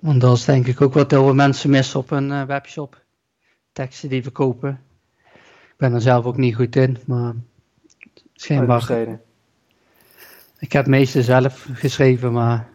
Want 0.00 0.20
dat 0.20 0.36
is 0.36 0.44
denk 0.44 0.66
ik 0.66 0.80
ook 0.80 0.94
wat 0.94 1.10
heel 1.10 1.24
veel 1.24 1.34
mensen 1.34 1.70
missen 1.70 2.00
op 2.00 2.10
een 2.10 2.32
eh, 2.32 2.42
webshop. 2.42 3.02
Teksten 3.72 4.08
die 4.08 4.22
verkopen. 4.22 4.80
Ik 5.70 5.76
ben 5.76 5.92
er 5.94 6.00
zelf 6.00 6.24
ook 6.24 6.36
niet 6.36 6.54
goed 6.54 6.76
in, 6.76 6.98
maar 7.06 7.34
schijnbaar. 8.34 9.18
Ik 10.58 10.72
heb 10.72 10.82
het 10.82 10.90
meeste 10.90 11.22
zelf 11.22 11.68
geschreven, 11.72 12.32
maar 12.32 12.68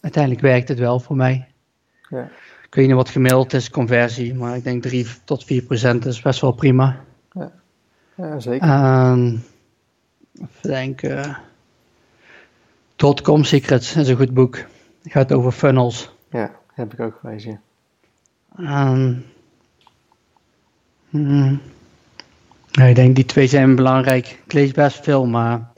uiteindelijk 0.00 0.42
werkt 0.42 0.68
het 0.68 0.78
wel 0.78 1.00
voor 1.00 1.16
mij. 1.16 1.48
Ja. 2.08 2.30
Ik 2.62 2.74
weet 2.74 2.86
niet 2.86 2.96
wat 2.96 3.08
gemiddeld 3.08 3.52
is, 3.52 3.70
conversie, 3.70 4.34
maar 4.34 4.56
ik 4.56 4.64
denk 4.64 4.82
3 4.82 5.06
tot 5.24 5.44
4 5.44 5.62
procent 5.62 6.06
is 6.06 6.20
best 6.20 6.40
wel 6.40 6.52
prima. 6.52 7.04
Ja, 8.16 8.40
zeker. 8.40 8.68
En 8.68 9.44
even 10.34 10.70
denken. 10.70 11.38
Dotcom 12.96 13.44
Secrets 13.44 13.96
is 13.96 14.08
een 14.08 14.16
goed 14.16 14.34
boek. 14.34 14.64
Het 15.08 15.16
gaat 15.16 15.32
over 15.32 15.52
funnels. 15.52 16.14
Ja, 16.30 16.50
heb 16.74 16.92
ik 16.92 17.00
ook 17.00 17.18
gelezen. 17.20 17.60
En, 18.56 19.24
hmm, 21.10 21.60
ik 22.70 22.94
denk 22.94 23.16
die 23.16 23.24
twee 23.24 23.46
zijn 23.46 23.76
belangrijk. 23.76 24.40
Ik 24.44 24.52
lees 24.52 24.72
best 24.72 25.04
veel, 25.04 25.26
maar 25.26 25.70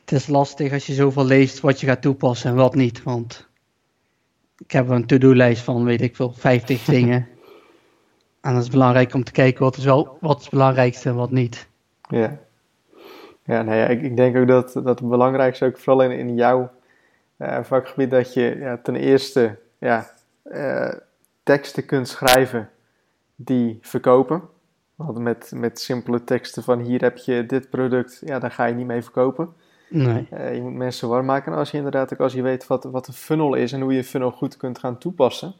het 0.00 0.12
is 0.12 0.26
lastig 0.26 0.72
als 0.72 0.86
je 0.86 0.92
zoveel 0.92 1.24
leest 1.24 1.60
wat 1.60 1.80
je 1.80 1.86
gaat 1.86 2.02
toepassen 2.02 2.50
en 2.50 2.56
wat 2.56 2.74
niet. 2.74 3.02
Want 3.02 3.48
ik 4.58 4.70
heb 4.70 4.88
een 4.88 5.06
to-do-lijst 5.06 5.62
van, 5.62 5.84
weet 5.84 6.00
ik 6.00 6.16
veel, 6.16 6.32
50 6.32 6.84
dingen. 6.96 7.28
En 8.40 8.54
het 8.54 8.62
is 8.62 8.70
belangrijk 8.70 9.14
om 9.14 9.24
te 9.24 9.32
kijken 9.32 9.62
wat 9.62 9.76
is, 9.76 9.84
wel, 9.84 10.18
wat 10.20 10.36
is 10.36 10.42
het 10.42 10.52
belangrijkste 10.52 11.08
en 11.08 11.14
wat 11.14 11.30
niet. 11.30 11.68
Ja, 12.08 12.38
ja, 13.44 13.62
nee, 13.62 13.78
ja, 13.78 13.86
ik, 13.86 14.02
ik 14.02 14.16
denk 14.16 14.36
ook 14.36 14.48
dat, 14.48 14.72
dat 14.72 14.98
het 14.98 15.08
belangrijkste 15.08 15.64
ook 15.64 15.78
vooral 15.78 16.02
in, 16.02 16.18
in 16.18 16.34
jouw 16.34 16.70
vakgebied 17.62 18.10
dat 18.10 18.34
je 18.34 18.56
ja, 18.58 18.78
ten 18.82 18.96
eerste 18.96 19.58
ja, 19.78 20.10
eh, 20.42 20.92
teksten 21.42 21.86
kunt 21.86 22.08
schrijven 22.08 22.70
die 23.36 23.78
verkopen. 23.80 24.42
Want 24.94 25.18
met, 25.18 25.52
met 25.54 25.80
simpele 25.80 26.24
teksten 26.24 26.62
van 26.62 26.80
hier 26.80 27.00
heb 27.00 27.16
je 27.16 27.46
dit 27.46 27.70
product, 27.70 28.22
ja, 28.24 28.38
daar 28.38 28.50
ga 28.50 28.64
je 28.64 28.74
niet 28.74 28.86
mee 28.86 29.02
verkopen. 29.02 29.48
Nee. 29.88 30.26
Eh, 30.30 30.54
je 30.54 30.60
moet 30.60 30.74
mensen 30.74 31.08
warm 31.08 31.26
maken. 31.26 31.52
En 31.52 31.58
als 31.58 31.70
je 31.70 31.76
inderdaad 31.76 32.12
ook 32.12 32.20
als 32.20 32.32
je 32.32 32.42
weet 32.42 32.66
wat, 32.66 32.84
wat 32.84 33.06
een 33.06 33.14
funnel 33.14 33.54
is 33.54 33.72
en 33.72 33.80
hoe 33.80 33.92
je 33.92 33.98
een 33.98 34.04
funnel 34.04 34.30
goed 34.30 34.56
kunt 34.56 34.78
gaan 34.78 34.98
toepassen, 34.98 35.54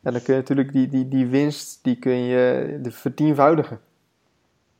ja, 0.00 0.10
dan 0.10 0.22
kun 0.22 0.34
je 0.34 0.40
natuurlijk 0.40 0.72
die, 0.72 0.88
die, 0.88 1.08
die 1.08 1.26
winst, 1.26 1.78
die 1.82 1.96
kun 1.96 2.16
je 2.16 2.78
de 2.82 2.90
vertienvoudigen. 2.90 3.80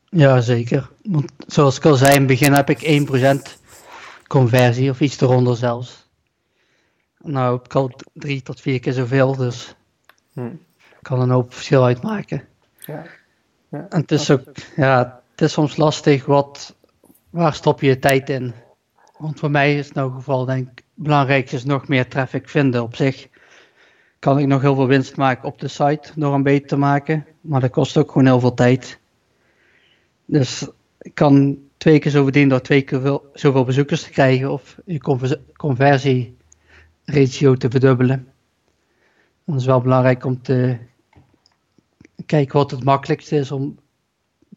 Ja, 0.08 0.40
zeker. 0.40 0.90
Want 1.02 1.32
zoals 1.46 1.76
ik 1.76 1.84
al 1.84 1.94
zei, 1.94 2.12
in 2.12 2.18
het 2.18 2.26
begin 2.26 2.52
heb 2.52 2.70
ik 2.70 3.06
1% 3.08 3.58
conversie, 4.26 4.90
of 4.90 5.00
iets 5.00 5.20
eronder 5.20 5.56
zelfs. 5.56 6.01
Nou, 7.22 7.56
heb 7.56 7.64
ik 7.64 7.74
al 7.74 7.90
drie 8.12 8.42
tot 8.42 8.60
vier 8.60 8.80
keer 8.80 8.92
zoveel, 8.92 9.36
dus 9.36 9.74
Hm. 10.32 10.54
kan 11.02 11.20
een 11.20 11.30
hoop 11.30 11.54
verschil 11.54 11.84
uitmaken. 11.84 12.42
Ja. 12.78 13.04
Ja. 13.68 13.86
En 13.88 14.00
het 14.00 14.12
is 14.12 14.30
ook, 14.30 14.42
ja, 14.76 15.22
het 15.30 15.40
is 15.40 15.52
soms 15.52 15.76
lastig, 15.76 16.24
wat, 16.26 16.76
waar 17.30 17.54
stop 17.54 17.80
je 17.80 17.86
je 17.86 17.98
tijd 17.98 18.30
in? 18.30 18.54
Want 19.18 19.38
voor 19.38 19.50
mij 19.50 19.76
is 19.78 19.86
het 19.86 19.94
nou 19.94 20.12
geval, 20.12 20.44
denk 20.44 20.68
ik, 20.70 20.84
belangrijk 20.94 21.52
is 21.52 21.64
nog 21.64 21.88
meer 21.88 22.08
traffic 22.08 22.48
vinden. 22.48 22.82
Op 22.82 22.96
zich 22.96 23.28
kan 24.18 24.38
ik 24.38 24.46
nog 24.46 24.60
heel 24.60 24.74
veel 24.74 24.86
winst 24.86 25.16
maken 25.16 25.48
op 25.48 25.60
de 25.60 25.68
site 25.68 26.10
door 26.16 26.32
hem 26.32 26.42
beter 26.42 26.68
te 26.68 26.76
maken, 26.76 27.26
maar 27.40 27.60
dat 27.60 27.70
kost 27.70 27.96
ook 27.96 28.08
gewoon 28.08 28.26
heel 28.26 28.40
veel 28.40 28.54
tijd. 28.54 28.98
Dus 30.24 30.68
ik 31.00 31.14
kan 31.14 31.58
twee 31.76 31.98
keer 31.98 32.10
zo 32.10 32.22
verdienen 32.22 32.50
door 32.50 32.60
twee 32.60 32.82
keer 32.82 33.00
veel, 33.00 33.30
zoveel 33.32 33.64
bezoekers 33.64 34.02
te 34.02 34.10
krijgen 34.10 34.52
of 34.52 34.78
je 34.84 35.00
conver- 35.00 35.40
conversieratio 37.04 37.54
te 37.54 37.70
verdubbelen. 37.70 38.32
Dan 39.44 39.54
is 39.54 39.62
het 39.62 39.70
wel 39.70 39.80
belangrijk 39.80 40.24
om 40.24 40.42
te 40.42 40.78
kijken 42.26 42.58
wat 42.58 42.70
het 42.70 42.84
makkelijkste 42.84 43.36
is 43.36 43.50
om 43.50 43.78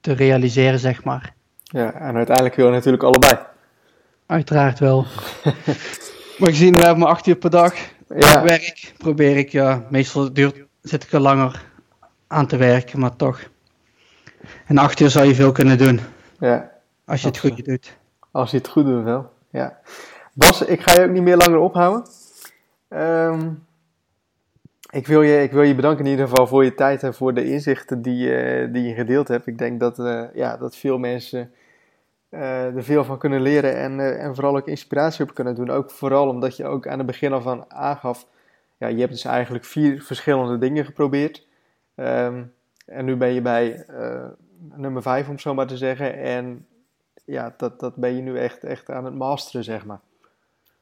te 0.02 0.14
realiseren, 0.14 0.80
zeg 0.80 1.04
maar. 1.04 1.34
Ja, 1.64 1.94
en 1.94 2.16
uiteindelijk 2.16 2.56
wil 2.56 2.66
je 2.66 2.72
natuurlijk 2.72 3.04
allebei. 3.04 3.38
Uiteraard 4.26 4.80
wel. 4.80 5.06
maar 6.40 6.50
gezien 6.50 6.74
we 6.74 6.80
hebben 6.80 7.00
maar 7.00 7.10
acht 7.10 7.28
uur 7.28 7.36
per 7.36 7.50
dag 7.50 7.74
Ja, 8.18 8.44
werk, 8.44 8.94
probeer 8.98 9.38
ik, 9.38 9.50
ja, 9.50 9.86
meestal 9.90 10.34
duurt, 10.34 10.66
zit 10.82 11.04
ik 11.04 11.12
er 11.12 11.20
langer 11.20 11.64
aan 12.28 12.48
te 12.48 12.58
werken, 12.58 13.00
maar 13.00 13.16
toch. 13.16 13.40
En 14.66 14.78
acht 14.78 15.00
uur 15.00 15.10
zou 15.10 15.28
je 15.28 15.36
veel 15.36 15.52
kunnen 15.52 15.78
doen. 15.78 16.00
Ja. 16.40 16.72
Als 17.06 17.22
je 17.22 17.28
het 17.28 17.38
goed 17.38 17.66
doet. 17.66 17.98
Als 18.32 18.52
je 18.52 18.58
het 18.58 18.68
goed 18.68 18.86
doet 18.86 19.04
wel, 19.04 19.32
ja. 19.50 19.80
Bas, 20.34 20.62
ik 20.62 20.82
ga 20.82 20.94
je 20.94 21.08
ook 21.08 21.12
niet 21.12 21.24
meer 21.24 21.38
langer 21.38 21.60
ophouden. 21.60 22.08
Um, 22.96 23.66
ik, 24.90 25.08
wil 25.08 25.22
je, 25.22 25.42
ik 25.42 25.52
wil 25.52 25.62
je 25.62 25.76
bedanken 25.76 26.06
in 26.06 26.12
ieder 26.12 26.28
geval 26.28 26.48
voor 26.48 26.64
je 26.64 26.74
tijd 26.74 27.04
en 27.04 27.14
voor 27.14 27.34
de 27.34 27.46
inzichten 27.46 28.02
die, 28.02 28.28
uh, 28.28 28.74
die 28.74 28.84
je 28.84 28.94
gedeeld 28.94 29.28
hebt. 29.28 29.48
Ik 29.48 29.58
denk 29.58 29.80
dat, 29.80 30.00
uh, 30.00 30.24
ja, 30.34 30.58
dat 30.58 30.76
veel 30.76 30.98
mensen 30.98 31.52
uh, 32.30 32.76
er 32.76 32.84
veel 32.84 33.04
van 33.04 33.18
kunnen 33.18 33.42
leren 33.42 33.76
en, 33.76 34.20
en 34.20 34.36
vooral 34.36 34.58
ook 34.58 34.68
inspiratie 34.68 35.24
op 35.24 35.34
kunnen 35.34 35.56
doen. 35.56 35.70
Ook 35.70 35.92
vooral 35.92 36.30
omdat 36.30 36.58
je 36.58 36.66
ook 36.66 36.88
aan 36.88 36.98
het 36.98 37.08
begin 37.08 37.34
al 37.34 37.42
van 37.42 37.72
aangaf, 37.72 38.28
ja, 38.78 38.88
je 38.88 39.00
hebt 39.00 39.12
dus 39.12 39.26
eigenlijk 39.26 39.66
vier 39.66 40.02
verschillende 40.02 40.58
dingen 40.58 40.86
geprobeerd. 40.86 41.48
Um, 41.96 42.54
en 42.86 43.06
nu 43.06 43.16
ben 43.16 43.34
je 43.34 43.42
bij 43.42 43.86
nummer 44.76 45.02
vijf, 45.02 45.30
om 45.30 45.40
zo 45.40 45.54
maar 45.54 45.68
te 45.68 45.78
zeggen. 45.78 46.18
En 46.18 46.66
ja, 47.26 47.54
dat, 47.58 47.80
dat 47.80 47.96
ben 47.96 48.16
je 48.16 48.22
nu 48.22 48.38
echt, 48.38 48.64
echt 48.64 48.90
aan 48.90 49.06
het 49.06 49.16
masteren, 49.16 49.64
zeg 49.64 49.86
maar. 49.86 50.00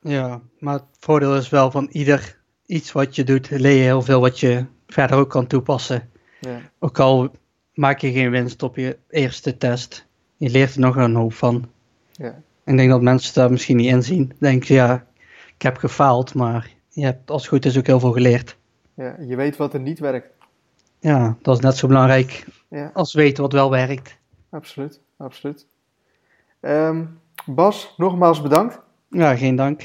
Ja, 0.04 0.42
maar 0.60 0.74
het 0.74 0.84
voordeel 1.00 1.36
is 1.36 1.50
wel 1.50 1.72
van 1.72 1.88
ieder 1.92 2.42
iets 2.66 2.92
wat 2.92 3.16
je 3.16 3.24
doet, 3.24 3.50
leer 3.50 3.76
je 3.76 3.82
heel 3.82 4.02
veel 4.02 4.20
wat 4.20 4.39
je 4.39 4.66
verder 4.88 5.18
ook 5.18 5.30
kan 5.30 5.48
toepassen. 5.48 6.10
Ja. 6.39 6.62
Ook 6.80 7.00
al 7.00 7.32
maak 7.74 8.00
je 8.00 8.12
geen 8.12 8.30
winst 8.30 8.63
op 8.63 8.76
je 8.76 8.98
eerste 9.10 9.58
test, 9.58 10.08
je 10.38 10.50
leert 10.50 10.74
er 10.74 10.80
nog 10.80 10.96
een 10.96 11.16
hoop 11.16 11.34
van. 11.34 11.70
Ja. 12.12 12.42
Ik 12.66 12.78
denk 12.78 12.89
dat 12.89 13.02
mensen 13.02 13.34
daar 13.34 13.52
misschien 13.52 13.78
niet 13.78 13.92
in 13.92 14.04
zien. 14.04 14.34
Denken, 14.39 14.76
ja, 14.76 15.06
ik 15.56 15.62
heb 15.62 15.78
gefaald, 15.78 16.34
maar 16.34 16.72
je 16.89 17.06
hebt 17.06 17.32
als 17.32 17.42
het 17.42 17.52
goed 17.52 17.66
is 17.66 17.78
ook 17.78 17.88
heel 17.88 18.00
veel 18.00 18.12
geleerd. 18.12 18.58
Ja, 18.94 19.16
je 19.20 19.36
weet 19.36 19.58
wat 19.58 19.74
er 19.74 19.80
niet 19.80 20.00
werkt. 20.00 20.30
Ja, 21.00 21.38
dat 21.42 21.58
is 21.58 21.63
net 21.63 21.78
zo 21.78 21.88
belangrijk 21.88 22.46
ja. 22.70 22.92
als 22.94 23.13
weten 23.13 23.44
wat 23.44 23.54
wel 23.54 23.70
werkt. 23.70 24.18
Absoluut, 24.50 25.02
absoluut. 25.18 25.68
Um, 26.62 27.20
Bas, 27.46 27.94
nogmaals 27.98 28.42
bedankt. 28.42 28.80
Ja, 29.13 29.36
geen 29.36 29.56
dank. 29.56 29.82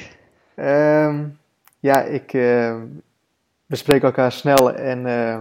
Um, 0.56 1.38
ja, 1.80 2.02
ik, 2.02 2.32
uh, 2.32 2.74
we 3.66 3.76
spreken 3.76 4.06
elkaar 4.06 4.32
snel 4.32 4.72
en 4.72 5.06
uh, 5.06 5.38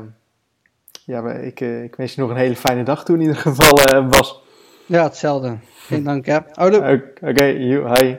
ja, 1.06 1.32
ik, 1.32 1.62
uh, 1.62 1.84
ik 1.84 1.96
wens 1.96 2.16
je 2.16 2.22
nog 2.22 2.30
een 2.30 2.36
hele 2.36 2.56
fijne 2.56 2.84
dag 2.84 3.06
toe 3.06 3.16
in 3.16 3.22
ieder 3.22 3.36
geval, 3.36 4.08
Bas. 4.10 4.44
Ja, 4.86 5.04
hetzelfde. 5.04 5.58
Geen 5.76 6.04
dank, 6.04 6.26
ja. 6.26 6.46
Oké, 6.56 7.04
okay, 7.22 7.58
you, 7.58 8.00
hi. 8.00 8.16